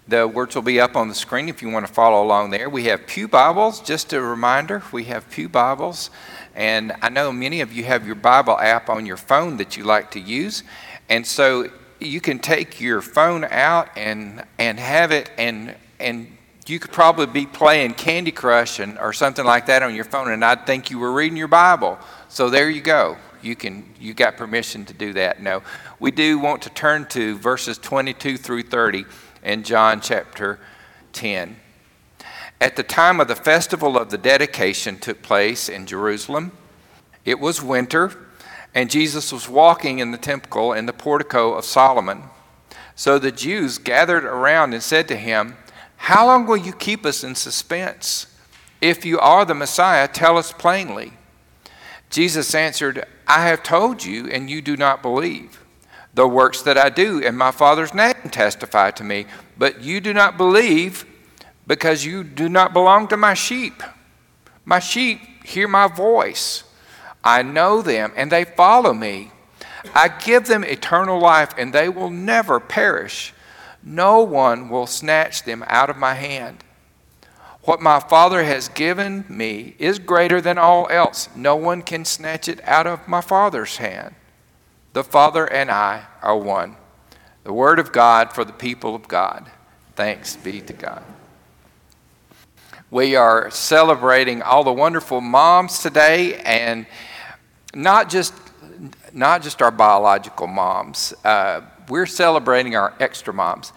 The 0.07 0.27
words 0.27 0.55
will 0.55 0.63
be 0.63 0.79
up 0.79 0.95
on 0.95 1.07
the 1.07 1.13
screen 1.13 1.49
if 1.49 1.61
you 1.61 1.69
want 1.69 1.85
to 1.85 1.93
follow 1.93 2.23
along 2.23 2.49
there. 2.49 2.67
We 2.67 2.85
have 2.85 3.05
Pew 3.05 3.27
Bibles, 3.27 3.79
just 3.79 4.11
a 4.11 4.19
reminder, 4.19 4.81
we 4.91 5.03
have 5.03 5.29
Pew 5.29 5.47
Bibles. 5.49 6.09
And 6.55 6.93
I 6.99 7.09
know 7.09 7.31
many 7.31 7.61
of 7.61 7.71
you 7.71 7.83
have 7.83 8.07
your 8.07 8.15
Bible 8.15 8.57
app 8.57 8.89
on 8.89 9.05
your 9.05 9.17
phone 9.17 9.57
that 9.57 9.77
you 9.77 9.83
like 9.83 10.09
to 10.09 10.19
use. 10.19 10.63
And 11.09 11.27
so 11.27 11.69
you 12.07 12.21
can 12.21 12.39
take 12.39 12.79
your 12.79 13.01
phone 13.01 13.43
out 13.43 13.89
and, 13.95 14.43
and 14.57 14.79
have 14.79 15.11
it, 15.11 15.31
and, 15.37 15.75
and 15.99 16.37
you 16.67 16.79
could 16.79 16.91
probably 16.91 17.25
be 17.25 17.45
playing 17.45 17.93
Candy 17.93 18.31
Crush 18.31 18.79
and, 18.79 18.97
or 18.99 19.13
something 19.13 19.45
like 19.45 19.65
that 19.67 19.83
on 19.83 19.95
your 19.95 20.05
phone, 20.05 20.31
and 20.31 20.43
I'd 20.43 20.65
think 20.65 20.89
you 20.89 20.99
were 20.99 21.11
reading 21.11 21.37
your 21.37 21.47
Bible. 21.47 21.99
So 22.29 22.49
there 22.49 22.69
you 22.69 22.81
go. 22.81 23.17
You 23.41 23.55
can 23.55 23.85
you 23.99 24.13
got 24.13 24.37
permission 24.37 24.85
to 24.85 24.93
do 24.93 25.13
that. 25.13 25.41
No, 25.41 25.63
we 25.99 26.11
do 26.11 26.39
want 26.39 26.61
to 26.61 26.69
turn 26.69 27.05
to 27.07 27.37
verses 27.37 27.77
22 27.77 28.37
through 28.37 28.63
30 28.63 29.05
in 29.43 29.63
John 29.63 29.99
chapter 29.99 30.59
10. 31.11 31.57
At 32.61 32.77
the 32.77 32.83
time 32.83 33.19
of 33.19 33.27
the 33.27 33.35
festival 33.35 33.97
of 33.97 34.09
the 34.09 34.17
dedication 34.17 34.97
took 34.97 35.21
place 35.21 35.67
in 35.67 35.85
Jerusalem. 35.85 36.53
It 37.25 37.39
was 37.39 37.61
winter, 37.61 38.17
and 38.75 38.89
Jesus 38.89 39.31
was 39.31 39.47
walking 39.47 39.99
in 39.99 40.11
the 40.11 40.17
temple 40.17 40.73
in 40.73 40.85
the 40.85 40.93
portico 40.93 41.53
of 41.53 41.65
Solomon. 41.65 42.23
So 42.95 43.19
the 43.19 43.31
Jews 43.31 43.77
gathered 43.77 44.25
around 44.25 44.73
and 44.73 44.81
said 44.81 45.07
to 45.07 45.15
him, 45.15 45.57
How 45.97 46.25
long 46.25 46.45
will 46.45 46.57
you 46.57 46.73
keep 46.73 47.05
us 47.05 47.23
in 47.23 47.35
suspense? 47.35 48.27
If 48.81 49.05
you 49.05 49.19
are 49.19 49.45
the 49.45 49.53
Messiah, 49.53 50.07
tell 50.07 50.37
us 50.37 50.51
plainly. 50.51 51.13
Jesus 52.09 52.53
answered, 52.53 53.05
I 53.27 53.47
have 53.47 53.63
told 53.63 54.03
you, 54.03 54.27
and 54.27 54.49
you 54.49 54.61
do 54.61 54.75
not 54.75 55.01
believe. 55.01 55.63
The 56.13 56.27
works 56.27 56.61
that 56.63 56.77
I 56.77 56.89
do 56.89 57.19
in 57.19 57.35
my 57.35 57.51
Father's 57.51 57.93
name 57.93 58.29
testify 58.29 58.91
to 58.91 59.03
me, 59.03 59.25
but 59.57 59.81
you 59.81 59.99
do 59.99 60.13
not 60.13 60.37
believe 60.37 61.05
because 61.65 62.05
you 62.05 62.23
do 62.23 62.49
not 62.49 62.73
belong 62.73 63.07
to 63.07 63.17
my 63.17 63.33
sheep. 63.33 63.81
My 64.65 64.79
sheep 64.79 65.19
hear 65.43 65.67
my 65.67 65.87
voice. 65.87 66.65
I 67.23 67.41
know 67.41 67.81
them, 67.81 68.11
and 68.15 68.31
they 68.31 68.43
follow 68.43 68.93
me. 68.93 69.31
I 69.93 70.07
give 70.07 70.47
them 70.47 70.63
eternal 70.63 71.19
life, 71.19 71.51
and 71.57 71.73
they 71.73 71.89
will 71.89 72.09
never 72.09 72.59
perish. 72.59 73.33
No 73.81 74.21
one 74.21 74.69
will 74.69 74.87
snatch 74.87 75.43
them 75.43 75.63
out 75.67 75.89
of 75.89 75.97
my 75.97 76.13
hand. 76.13 76.63
What 77.63 77.81
my 77.81 77.99
Father 77.99 78.43
has 78.43 78.67
given 78.67 79.23
me 79.29 79.75
is 79.79 79.99
greater 79.99 80.41
than 80.41 80.57
all 80.57 80.87
else. 80.89 81.29
No 81.35 81.55
one 81.55 81.81
can 81.81 82.03
snatch 82.03 82.49
it 82.49 82.59
out 82.65 82.87
of 82.87 83.07
my 83.07 83.21
Father's 83.21 83.77
hand. 83.77 84.15
The 84.91 85.03
Father 85.03 85.45
and 85.45 85.71
I 85.71 86.05
are 86.21 86.37
one. 86.37 86.75
The 87.45 87.53
Word 87.53 87.79
of 87.79 87.91
God 87.91 88.33
for 88.33 88.43
the 88.43 88.53
people 88.53 88.95
of 88.95 89.07
God. 89.07 89.49
Thanks 89.95 90.35
be 90.35 90.59
to 90.61 90.73
God. 90.73 91.03
We 92.91 93.15
are 93.15 93.49
celebrating 93.49 94.41
all 94.41 94.63
the 94.63 94.73
wonderful 94.73 95.19
moms 95.19 95.79
today, 95.79 96.35
and 96.35 96.85
not 97.73 98.09
just 98.09 98.33
not 99.13 99.41
just 99.41 99.61
our 99.61 99.71
biological 99.71 100.47
moms. 100.47 101.13
Uh, 101.23 101.61
we're 101.89 102.05
celebrating 102.05 102.75
our 102.75 102.93
extra 102.99 103.33
moms. 103.33 103.73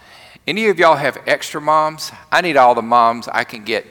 Any 0.46 0.68
of 0.68 0.78
y'all 0.78 0.96
have 0.96 1.18
extra 1.26 1.60
moms? 1.60 2.12
I 2.30 2.40
need 2.40 2.56
all 2.56 2.74
the 2.74 2.82
moms 2.82 3.28
I 3.28 3.44
can 3.44 3.64
get. 3.64 3.86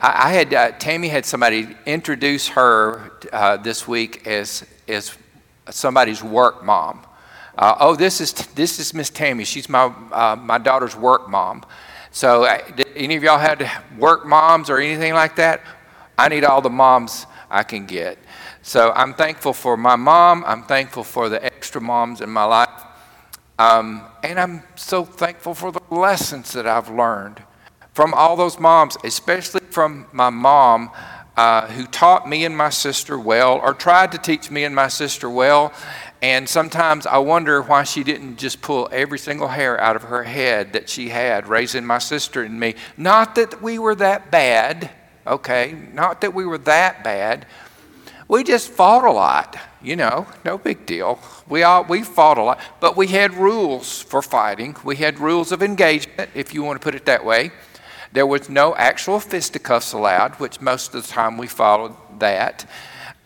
I, 0.00 0.28
I 0.28 0.32
had 0.32 0.54
uh, 0.54 0.72
Tammy 0.72 1.08
had 1.08 1.26
somebody 1.26 1.68
introduce 1.86 2.48
her 2.48 3.12
uh, 3.32 3.56
this 3.58 3.86
week 3.86 4.26
as 4.26 4.66
as 4.88 5.16
somebody's 5.68 6.22
work 6.22 6.64
mom. 6.64 7.04
Uh, 7.56 7.76
oh, 7.80 7.96
this 7.96 8.20
is 8.20 8.32
this 8.32 8.78
is 8.78 8.94
Miss 8.94 9.10
Tammy. 9.10 9.44
She's 9.44 9.68
my 9.68 9.92
uh, 10.12 10.36
my 10.36 10.58
daughter's 10.58 10.96
work 10.96 11.28
mom. 11.28 11.64
So, 12.12 12.44
uh, 12.44 12.58
any 12.96 13.14
of 13.14 13.22
y'all 13.22 13.38
had 13.38 13.70
work 13.96 14.26
moms 14.26 14.68
or 14.68 14.78
anything 14.78 15.14
like 15.14 15.36
that? 15.36 15.60
I 16.18 16.28
need 16.28 16.44
all 16.44 16.60
the 16.60 16.70
moms 16.70 17.26
I 17.48 17.62
can 17.62 17.86
get. 17.86 18.18
So 18.62 18.92
I'm 18.92 19.14
thankful 19.14 19.52
for 19.52 19.76
my 19.76 19.96
mom. 19.96 20.44
I'm 20.46 20.62
thankful 20.64 21.04
for 21.04 21.28
the 21.28 21.42
extra 21.44 21.80
moms 21.80 22.20
in 22.20 22.30
my 22.30 22.44
life. 22.44 22.84
Um, 23.58 24.02
and 24.22 24.38
I'm 24.38 24.62
so 24.76 25.04
thankful 25.04 25.54
for 25.54 25.72
the 25.72 25.82
lessons 25.90 26.52
that 26.52 26.66
I've 26.66 26.90
learned 26.90 27.42
from 27.92 28.14
all 28.14 28.36
those 28.36 28.58
moms, 28.58 28.96
especially 29.04 29.60
from 29.70 30.06
my 30.12 30.30
mom, 30.30 30.90
uh, 31.36 31.66
who 31.68 31.86
taught 31.86 32.28
me 32.28 32.44
and 32.44 32.56
my 32.56 32.70
sister 32.70 33.18
well, 33.18 33.58
or 33.58 33.74
tried 33.74 34.12
to 34.12 34.18
teach 34.18 34.50
me 34.50 34.64
and 34.64 34.74
my 34.74 34.88
sister 34.88 35.28
well. 35.28 35.72
And 36.22 36.48
sometimes 36.48 37.06
I 37.06 37.18
wonder 37.18 37.62
why 37.62 37.84
she 37.84 38.04
didn't 38.04 38.36
just 38.36 38.60
pull 38.60 38.88
every 38.92 39.18
single 39.18 39.48
hair 39.48 39.80
out 39.80 39.96
of 39.96 40.02
her 40.02 40.22
head 40.22 40.74
that 40.74 40.88
she 40.88 41.08
had 41.08 41.48
raising 41.48 41.84
my 41.84 41.98
sister 41.98 42.42
and 42.42 42.60
me. 42.60 42.74
Not 42.96 43.34
that 43.36 43.62
we 43.62 43.78
were 43.78 43.94
that 43.96 44.30
bad, 44.30 44.90
okay? 45.26 45.74
Not 45.94 46.20
that 46.20 46.34
we 46.34 46.44
were 46.44 46.58
that 46.58 47.02
bad. 47.02 47.46
We 48.30 48.44
just 48.44 48.70
fought 48.70 49.04
a 49.04 49.10
lot, 49.10 49.58
you 49.82 49.96
know, 49.96 50.24
no 50.44 50.56
big 50.56 50.86
deal. 50.86 51.18
We 51.48 51.64
all 51.64 51.82
we 51.82 52.04
fought 52.04 52.38
a 52.38 52.42
lot, 52.44 52.60
but 52.78 52.96
we 52.96 53.08
had 53.08 53.34
rules 53.34 54.02
for 54.02 54.22
fighting. 54.22 54.76
We 54.84 54.94
had 54.94 55.18
rules 55.18 55.50
of 55.50 55.64
engagement, 55.64 56.30
if 56.32 56.54
you 56.54 56.62
want 56.62 56.80
to 56.80 56.84
put 56.84 56.94
it 56.94 57.06
that 57.06 57.24
way. 57.24 57.50
There 58.12 58.28
was 58.28 58.48
no 58.48 58.76
actual 58.76 59.18
fisticuffs 59.18 59.92
allowed, 59.94 60.34
which 60.34 60.60
most 60.60 60.94
of 60.94 61.04
the 61.04 61.08
time 61.08 61.38
we 61.38 61.48
followed 61.48 61.96
that, 62.20 62.70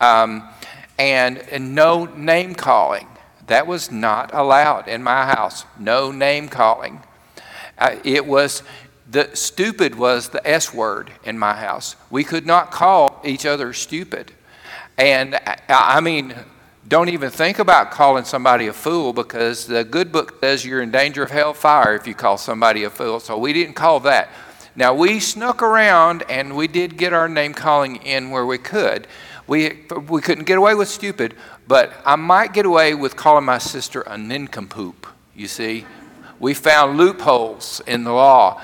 um, 0.01 0.49
and, 0.97 1.37
and 1.37 1.75
no 1.75 2.05
name 2.05 2.55
calling. 2.55 3.07
That 3.45 3.67
was 3.67 3.91
not 3.91 4.33
allowed 4.33 4.87
in 4.87 5.03
my 5.03 5.27
house. 5.27 5.65
No 5.77 6.11
name 6.11 6.49
calling. 6.49 7.03
Uh, 7.77 7.97
it 8.03 8.25
was 8.25 8.63
the 9.11 9.29
stupid 9.35 9.93
was 9.93 10.29
the 10.29 10.45
S 10.47 10.73
word 10.73 11.11
in 11.23 11.37
my 11.37 11.53
house. 11.53 11.95
We 12.09 12.23
could 12.23 12.47
not 12.47 12.71
call 12.71 13.21
each 13.23 13.45
other 13.45 13.71
stupid. 13.71 14.31
And 14.97 15.39
I 15.67 15.99
mean, 15.99 16.35
don't 16.87 17.09
even 17.09 17.31
think 17.31 17.59
about 17.59 17.91
calling 17.91 18.23
somebody 18.23 18.67
a 18.67 18.73
fool 18.73 19.11
because 19.11 19.65
the 19.65 19.83
good 19.83 20.11
book 20.11 20.37
says 20.39 20.63
you're 20.63 20.81
in 20.81 20.91
danger 20.91 21.23
of 21.23 21.31
hellfire 21.31 21.95
if 21.95 22.07
you 22.07 22.13
call 22.13 22.37
somebody 22.37 22.83
a 22.83 22.89
fool. 22.89 23.19
So 23.19 23.37
we 23.37 23.53
didn't 23.53 23.73
call 23.73 23.99
that. 24.01 24.29
Now 24.75 24.93
we 24.93 25.19
snuck 25.19 25.63
around 25.63 26.23
and 26.29 26.55
we 26.55 26.67
did 26.67 26.97
get 26.97 27.13
our 27.13 27.27
name 27.27 27.53
calling 27.53 27.97
in 27.97 28.29
where 28.29 28.45
we 28.45 28.57
could. 28.57 29.07
We, 29.47 29.85
we 30.09 30.21
couldn't 30.21 30.45
get 30.45 30.57
away 30.57 30.75
with 30.75 30.87
stupid, 30.87 31.35
but 31.67 31.93
I 32.05 32.15
might 32.15 32.53
get 32.53 32.65
away 32.65 32.93
with 32.93 33.15
calling 33.15 33.45
my 33.45 33.57
sister 33.57 34.01
a 34.01 34.17
nincompoop, 34.17 35.07
you 35.35 35.47
see. 35.47 35.85
We 36.39 36.53
found 36.53 36.97
loopholes 36.97 37.81
in 37.87 38.03
the 38.03 38.11
law. 38.11 38.61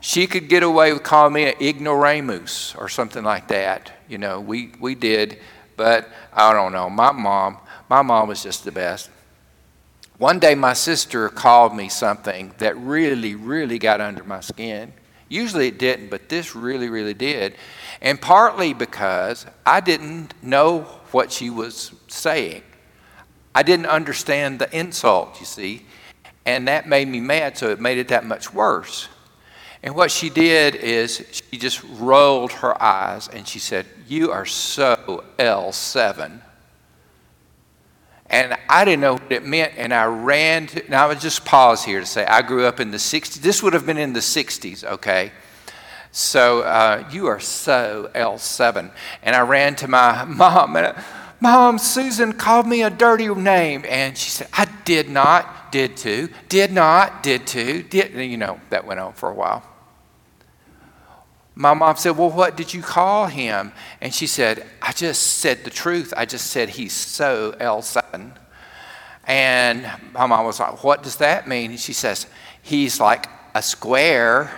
She 0.00 0.26
could 0.26 0.48
get 0.48 0.62
away 0.62 0.92
with 0.92 1.04
calling 1.04 1.32
me 1.32 1.44
an 1.44 1.54
ignoramus 1.60 2.74
or 2.76 2.88
something 2.88 3.22
like 3.22 3.48
that. 3.48 3.92
You 4.08 4.18
know, 4.18 4.40
we, 4.40 4.72
we 4.80 4.94
did, 4.94 5.38
but 5.76 6.08
I 6.32 6.52
don't 6.52 6.72
know. 6.72 6.88
My 6.88 7.12
mom, 7.12 7.58
my 7.88 8.02
mom 8.02 8.28
was 8.28 8.42
just 8.42 8.64
the 8.64 8.72
best. 8.72 9.10
One 10.18 10.38
day, 10.38 10.54
my 10.54 10.72
sister 10.72 11.28
called 11.28 11.74
me 11.74 11.88
something 11.88 12.54
that 12.58 12.76
really, 12.76 13.34
really 13.34 13.78
got 13.78 14.00
under 14.00 14.22
my 14.22 14.40
skin. 14.40 14.92
Usually 15.28 15.68
it 15.68 15.78
didn't, 15.78 16.10
but 16.10 16.28
this 16.28 16.54
really, 16.54 16.88
really 16.88 17.14
did. 17.14 17.56
And 18.00 18.20
partly 18.20 18.74
because 18.74 19.46
I 19.64 19.80
didn't 19.80 20.34
know 20.42 20.82
what 21.10 21.32
she 21.32 21.50
was 21.50 21.92
saying. 22.08 22.62
I 23.54 23.62
didn't 23.62 23.86
understand 23.86 24.58
the 24.58 24.78
insult, 24.78 25.40
you 25.40 25.46
see. 25.46 25.86
And 26.44 26.68
that 26.68 26.88
made 26.88 27.08
me 27.08 27.20
mad, 27.20 27.56
so 27.56 27.70
it 27.70 27.80
made 27.80 27.98
it 27.98 28.08
that 28.08 28.24
much 28.24 28.52
worse. 28.52 29.08
And 29.82 29.96
what 29.96 30.10
she 30.10 30.30
did 30.30 30.76
is 30.76 31.24
she 31.32 31.58
just 31.58 31.82
rolled 31.98 32.52
her 32.52 32.80
eyes 32.80 33.28
and 33.28 33.46
she 33.46 33.58
said, 33.58 33.86
You 34.06 34.30
are 34.30 34.46
so 34.46 35.24
L7. 35.38 36.40
And 38.30 38.56
I 38.68 38.84
didn't 38.84 39.00
know 39.00 39.14
what 39.14 39.30
it 39.30 39.44
meant. 39.44 39.74
And 39.76 39.92
I 39.92 40.04
ran 40.04 40.68
to, 40.68 40.88
now 40.88 41.04
I 41.04 41.08
would 41.08 41.20
just 41.20 41.44
pause 41.44 41.84
here 41.84 42.00
to 42.00 42.06
say, 42.06 42.24
I 42.24 42.42
grew 42.42 42.64
up 42.64 42.80
in 42.80 42.90
the 42.90 42.96
60s. 42.96 43.34
This 43.34 43.62
would 43.62 43.74
have 43.74 43.84
been 43.84 43.98
in 43.98 44.12
the 44.12 44.20
60s, 44.20 44.84
okay? 44.84 45.32
So 46.12 46.62
uh, 46.62 47.06
you 47.10 47.26
are 47.26 47.40
so 47.40 48.10
L7. 48.14 48.90
And 49.22 49.36
I 49.36 49.40
ran 49.40 49.74
to 49.76 49.88
my 49.88 50.24
mom, 50.28 50.76
and 50.76 50.86
I, 50.86 51.04
Mom, 51.40 51.76
Susan 51.76 52.32
called 52.32 52.68
me 52.68 52.84
a 52.84 52.90
dirty 52.90 53.26
name. 53.28 53.84
And 53.88 54.16
she 54.16 54.30
said, 54.30 54.46
I 54.52 54.66
did 54.84 55.10
not, 55.10 55.72
did 55.72 55.96
to, 55.98 56.28
did 56.48 56.70
not, 56.70 57.24
did 57.24 57.48
to, 57.48 57.82
did, 57.82 58.14
you 58.14 58.36
know, 58.36 58.60
that 58.70 58.86
went 58.86 59.00
on 59.00 59.12
for 59.12 59.28
a 59.28 59.34
while. 59.34 59.71
My 61.54 61.74
mom 61.74 61.96
said, 61.96 62.16
Well, 62.16 62.30
what 62.30 62.56
did 62.56 62.72
you 62.72 62.82
call 62.82 63.26
him? 63.26 63.72
And 64.00 64.14
she 64.14 64.26
said, 64.26 64.66
I 64.80 64.92
just 64.92 65.22
said 65.38 65.64
the 65.64 65.70
truth. 65.70 66.14
I 66.16 66.24
just 66.24 66.48
said 66.48 66.70
he's 66.70 66.92
so 66.92 67.52
L7. 67.60 68.36
And 69.24 69.90
my 70.12 70.26
mom 70.26 70.46
was 70.46 70.60
like, 70.60 70.82
What 70.82 71.02
does 71.02 71.16
that 71.16 71.46
mean? 71.46 71.72
And 71.72 71.80
she 71.80 71.92
says, 71.92 72.26
He's 72.62 73.00
like 73.00 73.26
a 73.54 73.62
square. 73.62 74.50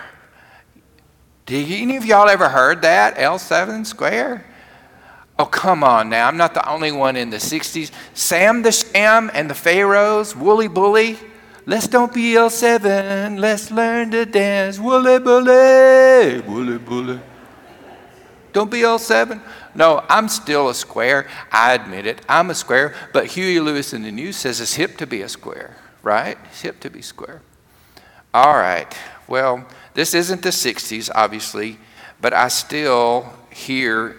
Did 1.45 1.69
any 1.71 1.97
of 1.97 2.05
y'all 2.05 2.29
ever 2.29 2.49
heard 2.49 2.81
that? 2.81 3.17
L7 3.17 3.85
square? 3.85 4.45
Oh, 5.37 5.45
come 5.45 5.83
on 5.83 6.09
now. 6.09 6.27
I'm 6.27 6.37
not 6.37 6.53
the 6.53 6.67
only 6.67 6.91
one 6.91 7.17
in 7.17 7.29
the 7.29 7.37
60s. 7.37 7.91
Sam 8.13 8.61
the 8.61 8.71
Sham 8.71 9.29
and 9.33 9.49
the 9.49 9.53
Pharaohs, 9.53 10.35
Wooly 10.35 10.69
Bully. 10.69 11.17
Let's 11.67 11.87
don't 11.87 12.13
be 12.13 12.33
L7. 12.33 13.39
Let's 13.39 13.71
learn 13.71 14.11
to 14.11 14.25
dance. 14.25 14.77
Wooly 14.77 15.19
Bully. 15.19 16.41
Wooly 16.41 16.77
Bully. 16.77 17.19
Don't 18.53 18.69
be 18.69 18.81
L7. 18.81 19.41
No, 19.73 20.05
I'm 20.07 20.29
still 20.29 20.69
a 20.69 20.75
square. 20.75 21.27
I 21.51 21.73
admit 21.73 22.05
it. 22.05 22.21
I'm 22.29 22.49
a 22.51 22.55
square. 22.55 22.93
But 23.13 23.27
Huey 23.27 23.59
Lewis 23.59 23.93
and 23.93 24.05
the 24.05 24.11
News 24.11 24.37
says 24.37 24.61
it's 24.61 24.75
hip 24.75 24.97
to 24.97 25.07
be 25.07 25.21
a 25.23 25.29
square, 25.29 25.75
right? 26.03 26.37
It's 26.45 26.61
hip 26.61 26.79
to 26.81 26.89
be 26.89 27.01
square. 27.01 27.41
All 28.33 28.53
right. 28.53 28.95
Well, 29.27 29.65
this 29.95 30.13
isn't 30.13 30.43
the 30.43 30.49
60s, 30.49 31.09
obviously, 31.15 31.79
but 32.21 32.33
I 32.33 32.47
still 32.49 33.33
hear 33.49 34.15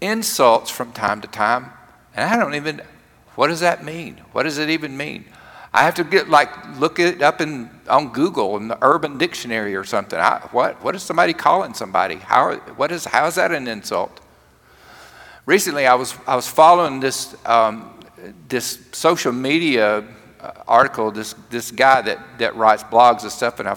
insults 0.00 0.70
from 0.70 0.92
time 0.92 1.20
to 1.22 1.28
time. 1.28 1.72
And 2.14 2.30
I 2.30 2.36
don't 2.36 2.54
even, 2.54 2.82
what 3.36 3.48
does 3.48 3.60
that 3.60 3.84
mean? 3.84 4.20
What 4.32 4.42
does 4.42 4.58
it 4.58 4.68
even 4.68 4.96
mean? 4.96 5.24
I 5.74 5.82
have 5.82 5.96
to 5.96 6.04
get 6.04 6.30
like 6.30 6.50
look 6.78 7.00
it 7.00 7.20
up 7.20 7.40
in 7.40 7.68
on 7.88 8.12
Google 8.12 8.56
in 8.56 8.68
the 8.68 8.78
Urban 8.80 9.18
Dictionary 9.18 9.74
or 9.74 9.82
something. 9.82 10.18
I, 10.18 10.38
what 10.52 10.80
what 10.84 10.94
is 10.94 11.02
somebody 11.02 11.32
calling 11.32 11.74
somebody? 11.74 12.14
How 12.14 12.54
what 12.76 12.92
is 12.92 13.04
how 13.04 13.26
is 13.26 13.34
that 13.34 13.50
an 13.50 13.66
insult? 13.66 14.20
Recently, 15.46 15.86
I 15.86 15.94
was 15.94 16.14
I 16.28 16.36
was 16.36 16.46
following 16.46 17.00
this 17.00 17.34
um, 17.44 17.98
this 18.48 18.86
social 18.92 19.32
media 19.32 20.04
uh, 20.40 20.52
article. 20.68 21.10
This 21.10 21.34
this 21.50 21.72
guy 21.72 22.02
that 22.02 22.20
that 22.38 22.54
writes 22.54 22.84
blogs 22.84 23.22
and 23.22 23.32
stuff, 23.32 23.58
and 23.58 23.68
I 23.68 23.76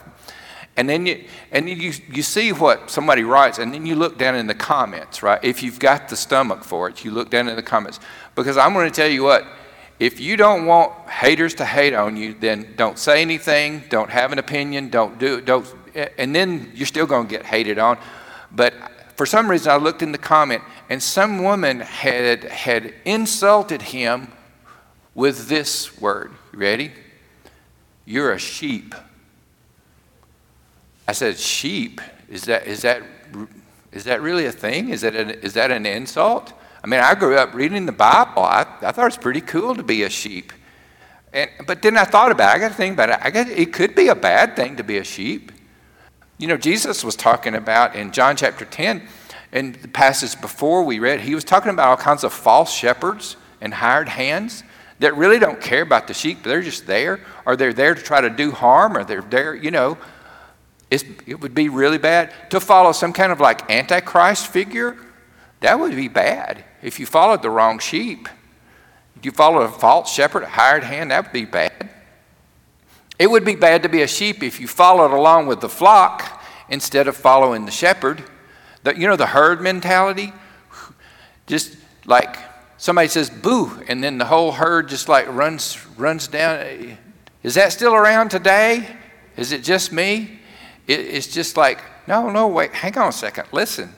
and 0.77 0.87
then 0.87 1.07
you 1.07 1.25
and 1.51 1.67
you 1.67 1.93
you 2.13 2.21
see 2.21 2.51
what 2.51 2.91
somebody 2.91 3.23
writes, 3.23 3.57
and 3.57 3.73
then 3.73 3.87
you 3.87 3.95
look 3.95 4.19
down 4.19 4.35
in 4.35 4.45
the 4.45 4.53
comments, 4.53 5.23
right? 5.23 5.43
If 5.43 5.63
you've 5.63 5.79
got 5.79 6.09
the 6.09 6.15
stomach 6.15 6.63
for 6.63 6.89
it, 6.89 7.03
you 7.03 7.09
look 7.09 7.31
down 7.31 7.49
in 7.49 7.55
the 7.55 7.63
comments 7.63 7.99
because 8.35 8.55
I'm 8.55 8.73
going 8.73 8.87
to 8.87 8.95
tell 8.95 9.09
you 9.09 9.23
what 9.23 9.47
if 9.99 10.19
you 10.19 10.37
don't 10.37 10.65
want 10.65 10.93
haters 11.09 11.55
to 11.55 11.65
hate 11.65 11.93
on 11.93 12.17
you, 12.17 12.35
then 12.35 12.73
don't 12.75 12.99
say 12.99 13.21
anything, 13.21 13.83
don't 13.89 14.09
have 14.09 14.31
an 14.31 14.39
opinion, 14.39 14.89
don't 14.89 15.17
do 15.17 15.41
don't 15.41 15.73
and 16.17 16.35
then 16.35 16.71
you're 16.75 16.85
still 16.85 17.07
going 17.07 17.27
to 17.27 17.29
get 17.29 17.45
hated 17.45 17.79
on. 17.79 17.97
But 18.51 18.73
for 19.15 19.25
some 19.25 19.49
reason 19.49 19.71
I 19.71 19.77
looked 19.77 20.03
in 20.03 20.11
the 20.11 20.19
comment 20.19 20.61
and 20.89 21.01
some 21.01 21.43
woman 21.43 21.79
had 21.79 22.43
had 22.45 22.93
insulted 23.05 23.81
him 23.81 24.31
with 25.15 25.47
this 25.47 25.99
word. 25.99 26.31
Ready? 26.53 26.91
You're 28.05 28.31
a 28.33 28.39
sheep. 28.39 28.93
I 31.07 31.13
said, 31.13 31.37
sheep? 31.37 32.01
Is 32.29 32.43
that 32.43 32.67
is 32.67 32.83
that 32.83 33.01
is 33.91 34.03
that 34.03 34.21
really 34.21 34.45
a 34.45 34.51
thing? 34.51 34.89
Is 34.89 35.01
that 35.01 35.15
an, 35.15 35.31
is 35.31 35.53
that 35.53 35.71
an 35.71 35.85
insult? 35.85 36.53
I 36.83 36.87
mean, 36.87 36.99
I 36.99 37.15
grew 37.15 37.37
up 37.37 37.53
reading 37.53 37.85
the 37.85 37.91
Bible. 37.91 38.43
I, 38.43 38.61
I 38.81 38.91
thought 38.91 38.99
it 38.99 39.03
was 39.03 39.17
pretty 39.17 39.41
cool 39.41 39.75
to 39.75 39.83
be 39.83 40.03
a 40.03 40.09
sheep. 40.09 40.53
And, 41.33 41.49
but 41.65 41.81
then 41.81 41.97
I 41.97 42.03
thought 42.03 42.31
about 42.31 42.55
it. 42.55 42.57
I 42.57 42.59
got 42.59 42.69
to 42.69 42.73
think 42.75 42.93
about 42.93 43.09
it. 43.09 43.19
I 43.21 43.29
got, 43.29 43.47
it 43.47 43.73
could 43.73 43.95
be 43.95 44.07
a 44.07 44.15
bad 44.15 44.55
thing 44.55 44.77
to 44.77 44.83
be 44.83 44.97
a 44.97 45.03
sheep. 45.03 45.51
You 46.37 46.47
know, 46.47 46.57
Jesus 46.57 47.03
was 47.03 47.15
talking 47.15 47.55
about 47.55 47.95
in 47.95 48.11
John 48.11 48.35
chapter 48.35 48.63
10, 48.63 49.07
in 49.51 49.77
the 49.81 49.87
passage 49.87 50.39
before 50.39 50.83
we 50.83 50.99
read, 50.99 51.21
he 51.21 51.33
was 51.33 51.43
talking 51.43 51.71
about 51.71 51.87
all 51.87 51.97
kinds 51.97 52.23
of 52.23 52.33
false 52.33 52.71
shepherds 52.71 53.37
and 53.61 53.73
hired 53.73 54.09
hands 54.09 54.63
that 54.99 55.15
really 55.15 55.39
don't 55.39 55.61
care 55.61 55.81
about 55.81 56.07
the 56.07 56.13
sheep. 56.13 56.43
They're 56.43 56.61
just 56.61 56.85
there, 56.85 57.19
or 57.45 57.55
they're 57.55 57.73
there 57.73 57.95
to 57.95 58.01
try 58.01 58.21
to 58.21 58.29
do 58.29 58.51
harm, 58.51 58.97
or 58.97 59.03
they're 59.03 59.21
there, 59.21 59.55
you 59.55 59.71
know. 59.71 59.97
it 60.89 61.39
would 61.41 61.53
be 61.53 61.69
really 61.69 61.97
bad 61.97 62.33
to 62.51 62.59
follow 62.59 62.91
some 62.91 63.13
kind 63.13 63.31
of 63.31 63.39
like 63.39 63.69
antichrist 63.69 64.47
figure. 64.47 64.97
That 65.61 65.79
would 65.79 65.95
be 65.95 66.07
bad 66.07 66.63
if 66.81 66.99
you 66.99 67.05
followed 67.05 67.41
the 67.41 67.49
wrong 67.49 67.79
sheep. 67.79 68.27
If 69.15 69.25
you 69.25 69.31
followed 69.31 69.63
a 69.63 69.69
false 69.69 70.13
shepherd, 70.13 70.43
a 70.43 70.47
hired 70.47 70.83
hand, 70.83 71.11
that 71.11 71.25
would 71.25 71.33
be 71.33 71.45
bad. 71.45 71.89
It 73.17 73.31
would 73.31 73.43
be 73.43 73.55
bad 73.55 73.83
to 73.83 73.89
be 73.89 74.03
a 74.03 74.07
sheep 74.07 74.43
if 74.43 74.59
you 74.59 74.67
followed 74.67 75.11
along 75.11 75.47
with 75.47 75.59
the 75.61 75.69
flock 75.69 76.43
instead 76.69 77.07
of 77.07 77.17
following 77.17 77.65
the 77.65 77.71
shepherd. 77.71 78.23
The, 78.83 78.95
you 78.95 79.07
know, 79.07 79.15
the 79.15 79.25
herd 79.25 79.61
mentality? 79.61 80.33
Just 81.47 81.77
like 82.05 82.37
somebody 82.77 83.07
says 83.07 83.29
boo, 83.29 83.83
and 83.87 84.03
then 84.03 84.19
the 84.19 84.25
whole 84.25 84.51
herd 84.51 84.87
just 84.87 85.09
like 85.09 85.27
runs, 85.27 85.83
runs 85.97 86.27
down. 86.27 86.97
Is 87.41 87.55
that 87.55 87.71
still 87.71 87.95
around 87.95 88.29
today? 88.29 88.87
Is 89.35 89.51
it 89.51 89.63
just 89.63 89.91
me? 89.91 90.39
It, 90.85 90.99
it's 90.99 91.27
just 91.27 91.57
like, 91.57 91.81
no, 92.07 92.29
no, 92.29 92.47
wait, 92.47 92.73
hang 92.73 92.97
on 92.97 93.09
a 93.09 93.11
second, 93.11 93.47
listen. 93.51 93.93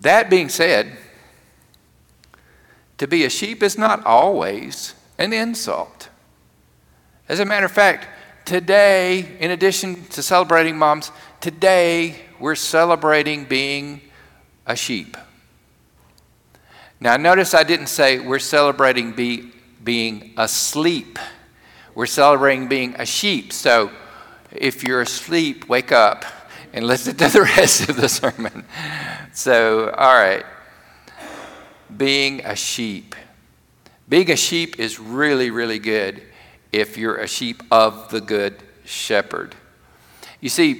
That 0.00 0.30
being 0.30 0.48
said, 0.48 0.96
to 2.98 3.06
be 3.06 3.24
a 3.24 3.30
sheep 3.30 3.62
is 3.62 3.78
not 3.78 4.04
always 4.04 4.94
an 5.18 5.32
insult. 5.32 6.08
As 7.28 7.40
a 7.40 7.44
matter 7.44 7.66
of 7.66 7.72
fact, 7.72 8.06
today, 8.44 9.36
in 9.38 9.50
addition 9.50 10.04
to 10.06 10.22
celebrating 10.22 10.76
moms, 10.76 11.12
today 11.40 12.16
we're 12.38 12.54
celebrating 12.54 13.44
being 13.44 14.00
a 14.66 14.74
sheep. 14.74 15.16
Now, 16.98 17.16
notice 17.16 17.54
I 17.54 17.62
didn't 17.62 17.86
say 17.86 18.18
we're 18.18 18.38
celebrating 18.38 19.12
be, 19.12 19.52
being 19.82 20.32
asleep. 20.36 21.18
We're 21.94 22.06
celebrating 22.06 22.68
being 22.68 22.94
a 22.98 23.06
sheep. 23.06 23.52
So, 23.52 23.90
if 24.52 24.82
you're 24.82 25.02
asleep, 25.02 25.68
wake 25.68 25.92
up 25.92 26.24
and 26.72 26.86
listen 26.86 27.16
to 27.16 27.28
the 27.28 27.42
rest 27.56 27.88
of 27.88 27.96
the 27.96 28.08
sermon. 28.08 28.64
So, 29.32 29.90
all 29.90 30.14
right 30.14 30.44
being 31.96 32.40
a 32.44 32.56
sheep. 32.56 33.14
Being 34.08 34.30
a 34.30 34.36
sheep 34.36 34.78
is 34.78 34.98
really, 34.98 35.50
really 35.50 35.78
good 35.78 36.22
if 36.72 36.96
you're 36.96 37.16
a 37.16 37.26
sheep 37.26 37.62
of 37.70 38.10
the 38.10 38.20
good 38.20 38.56
shepherd. 38.84 39.54
You 40.40 40.48
see, 40.48 40.72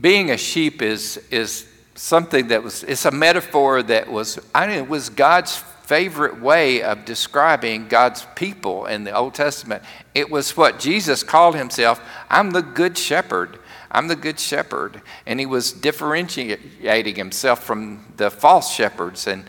being 0.00 0.30
a 0.30 0.36
sheep 0.36 0.82
is, 0.82 1.16
is 1.30 1.66
something 1.94 2.48
that 2.48 2.62
was, 2.62 2.84
it's 2.84 3.04
a 3.04 3.10
metaphor 3.10 3.82
that 3.84 4.10
was, 4.10 4.38
I 4.54 4.66
mean, 4.66 4.78
it 4.78 4.88
was 4.88 5.08
God's 5.08 5.56
favorite 5.56 6.40
way 6.40 6.82
of 6.82 7.04
describing 7.04 7.88
God's 7.88 8.26
people 8.36 8.86
in 8.86 9.04
the 9.04 9.12
Old 9.16 9.34
Testament. 9.34 9.82
It 10.14 10.30
was 10.30 10.56
what 10.56 10.78
Jesus 10.78 11.22
called 11.22 11.54
himself 11.54 12.00
I'm 12.28 12.50
the 12.50 12.62
good 12.62 12.98
shepherd. 12.98 13.58
I'm 13.90 14.08
the 14.08 14.16
good 14.16 14.38
shepherd. 14.38 15.02
And 15.26 15.40
he 15.40 15.46
was 15.46 15.72
differentiating 15.72 17.16
himself 17.16 17.64
from 17.64 18.04
the 18.16 18.30
false 18.30 18.74
shepherds. 18.74 19.26
And 19.26 19.44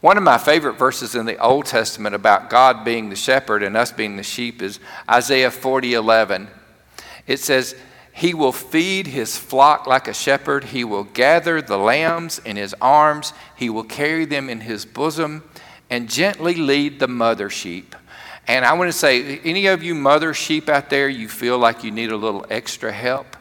one 0.00 0.16
of 0.16 0.22
my 0.22 0.38
favorite 0.38 0.74
verses 0.74 1.14
in 1.14 1.26
the 1.26 1.38
Old 1.38 1.66
Testament 1.66 2.14
about 2.14 2.50
God 2.50 2.84
being 2.84 3.08
the 3.08 3.16
shepherd 3.16 3.62
and 3.62 3.76
us 3.76 3.90
being 3.90 4.16
the 4.16 4.22
sheep 4.22 4.60
is 4.60 4.78
Isaiah 5.08 5.50
40 5.50 5.94
11. 5.94 6.48
It 7.26 7.40
says, 7.40 7.74
He 8.12 8.34
will 8.34 8.52
feed 8.52 9.06
his 9.06 9.38
flock 9.38 9.86
like 9.86 10.08
a 10.08 10.12
shepherd. 10.12 10.64
He 10.64 10.84
will 10.84 11.04
gather 11.04 11.62
the 11.62 11.78
lambs 11.78 12.38
in 12.38 12.56
his 12.56 12.74
arms. 12.82 13.32
He 13.56 13.70
will 13.70 13.84
carry 13.84 14.26
them 14.26 14.50
in 14.50 14.60
his 14.60 14.84
bosom 14.84 15.42
and 15.88 16.08
gently 16.08 16.54
lead 16.54 16.98
the 16.98 17.08
mother 17.08 17.48
sheep. 17.48 17.94
And 18.46 18.64
I 18.64 18.74
want 18.74 18.92
to 18.92 18.98
say, 18.98 19.38
any 19.38 19.66
of 19.68 19.82
you 19.82 19.94
mother 19.94 20.34
sheep 20.34 20.68
out 20.68 20.90
there, 20.90 21.08
you 21.08 21.28
feel 21.28 21.58
like 21.58 21.82
you 21.82 21.90
need 21.90 22.10
a 22.10 22.16
little 22.16 22.44
extra 22.50 22.92
help. 22.92 23.36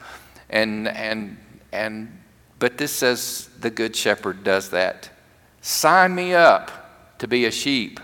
And, 0.54 0.88
and, 0.88 1.36
and, 1.72 2.16
but 2.60 2.78
this 2.78 2.92
says 2.92 3.50
the 3.60 3.72
good 3.72 3.96
shepherd 3.96 4.44
does 4.44 4.70
that. 4.70 5.10
Sign 5.62 6.14
me 6.14 6.36
up 6.36 7.18
to 7.18 7.28
be 7.28 7.46
a 7.46 7.52
sheep. 7.52 8.00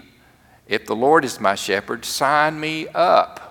If 0.68 0.88
the 0.88 0.96
Lord 0.96 1.24
is 1.24 1.40
my 1.40 1.54
shepherd, 1.54 2.06
sign 2.06 2.60
me 2.60 2.88
up. 2.88 3.46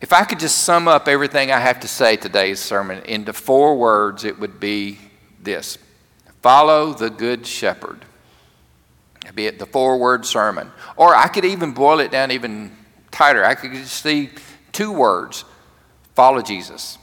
If 0.00 0.12
I 0.12 0.22
could 0.22 0.38
just 0.38 0.58
sum 0.58 0.86
up 0.86 1.08
everything 1.08 1.50
I 1.50 1.58
have 1.58 1.80
to 1.80 1.88
say 1.88 2.16
today's 2.16 2.60
sermon 2.60 3.02
into 3.02 3.32
four 3.32 3.76
words, 3.76 4.22
it 4.22 4.38
would 4.38 4.60
be 4.60 4.98
this 5.42 5.78
Follow 6.40 6.94
the 6.94 7.10
Good 7.10 7.48
Shepherd. 7.48 8.04
Be 9.34 9.46
it 9.46 9.58
the 9.58 9.66
four 9.66 9.98
word 9.98 10.24
sermon. 10.24 10.70
Or 10.96 11.16
I 11.16 11.26
could 11.26 11.44
even 11.44 11.72
boil 11.72 11.98
it 11.98 12.12
down 12.12 12.30
even 12.30 12.76
tighter. 13.10 13.44
I 13.44 13.56
could 13.56 13.72
just 13.72 14.00
see 14.00 14.30
two 14.70 14.92
words 14.92 15.44
follow 16.16 16.42
Jesus. 16.42 16.98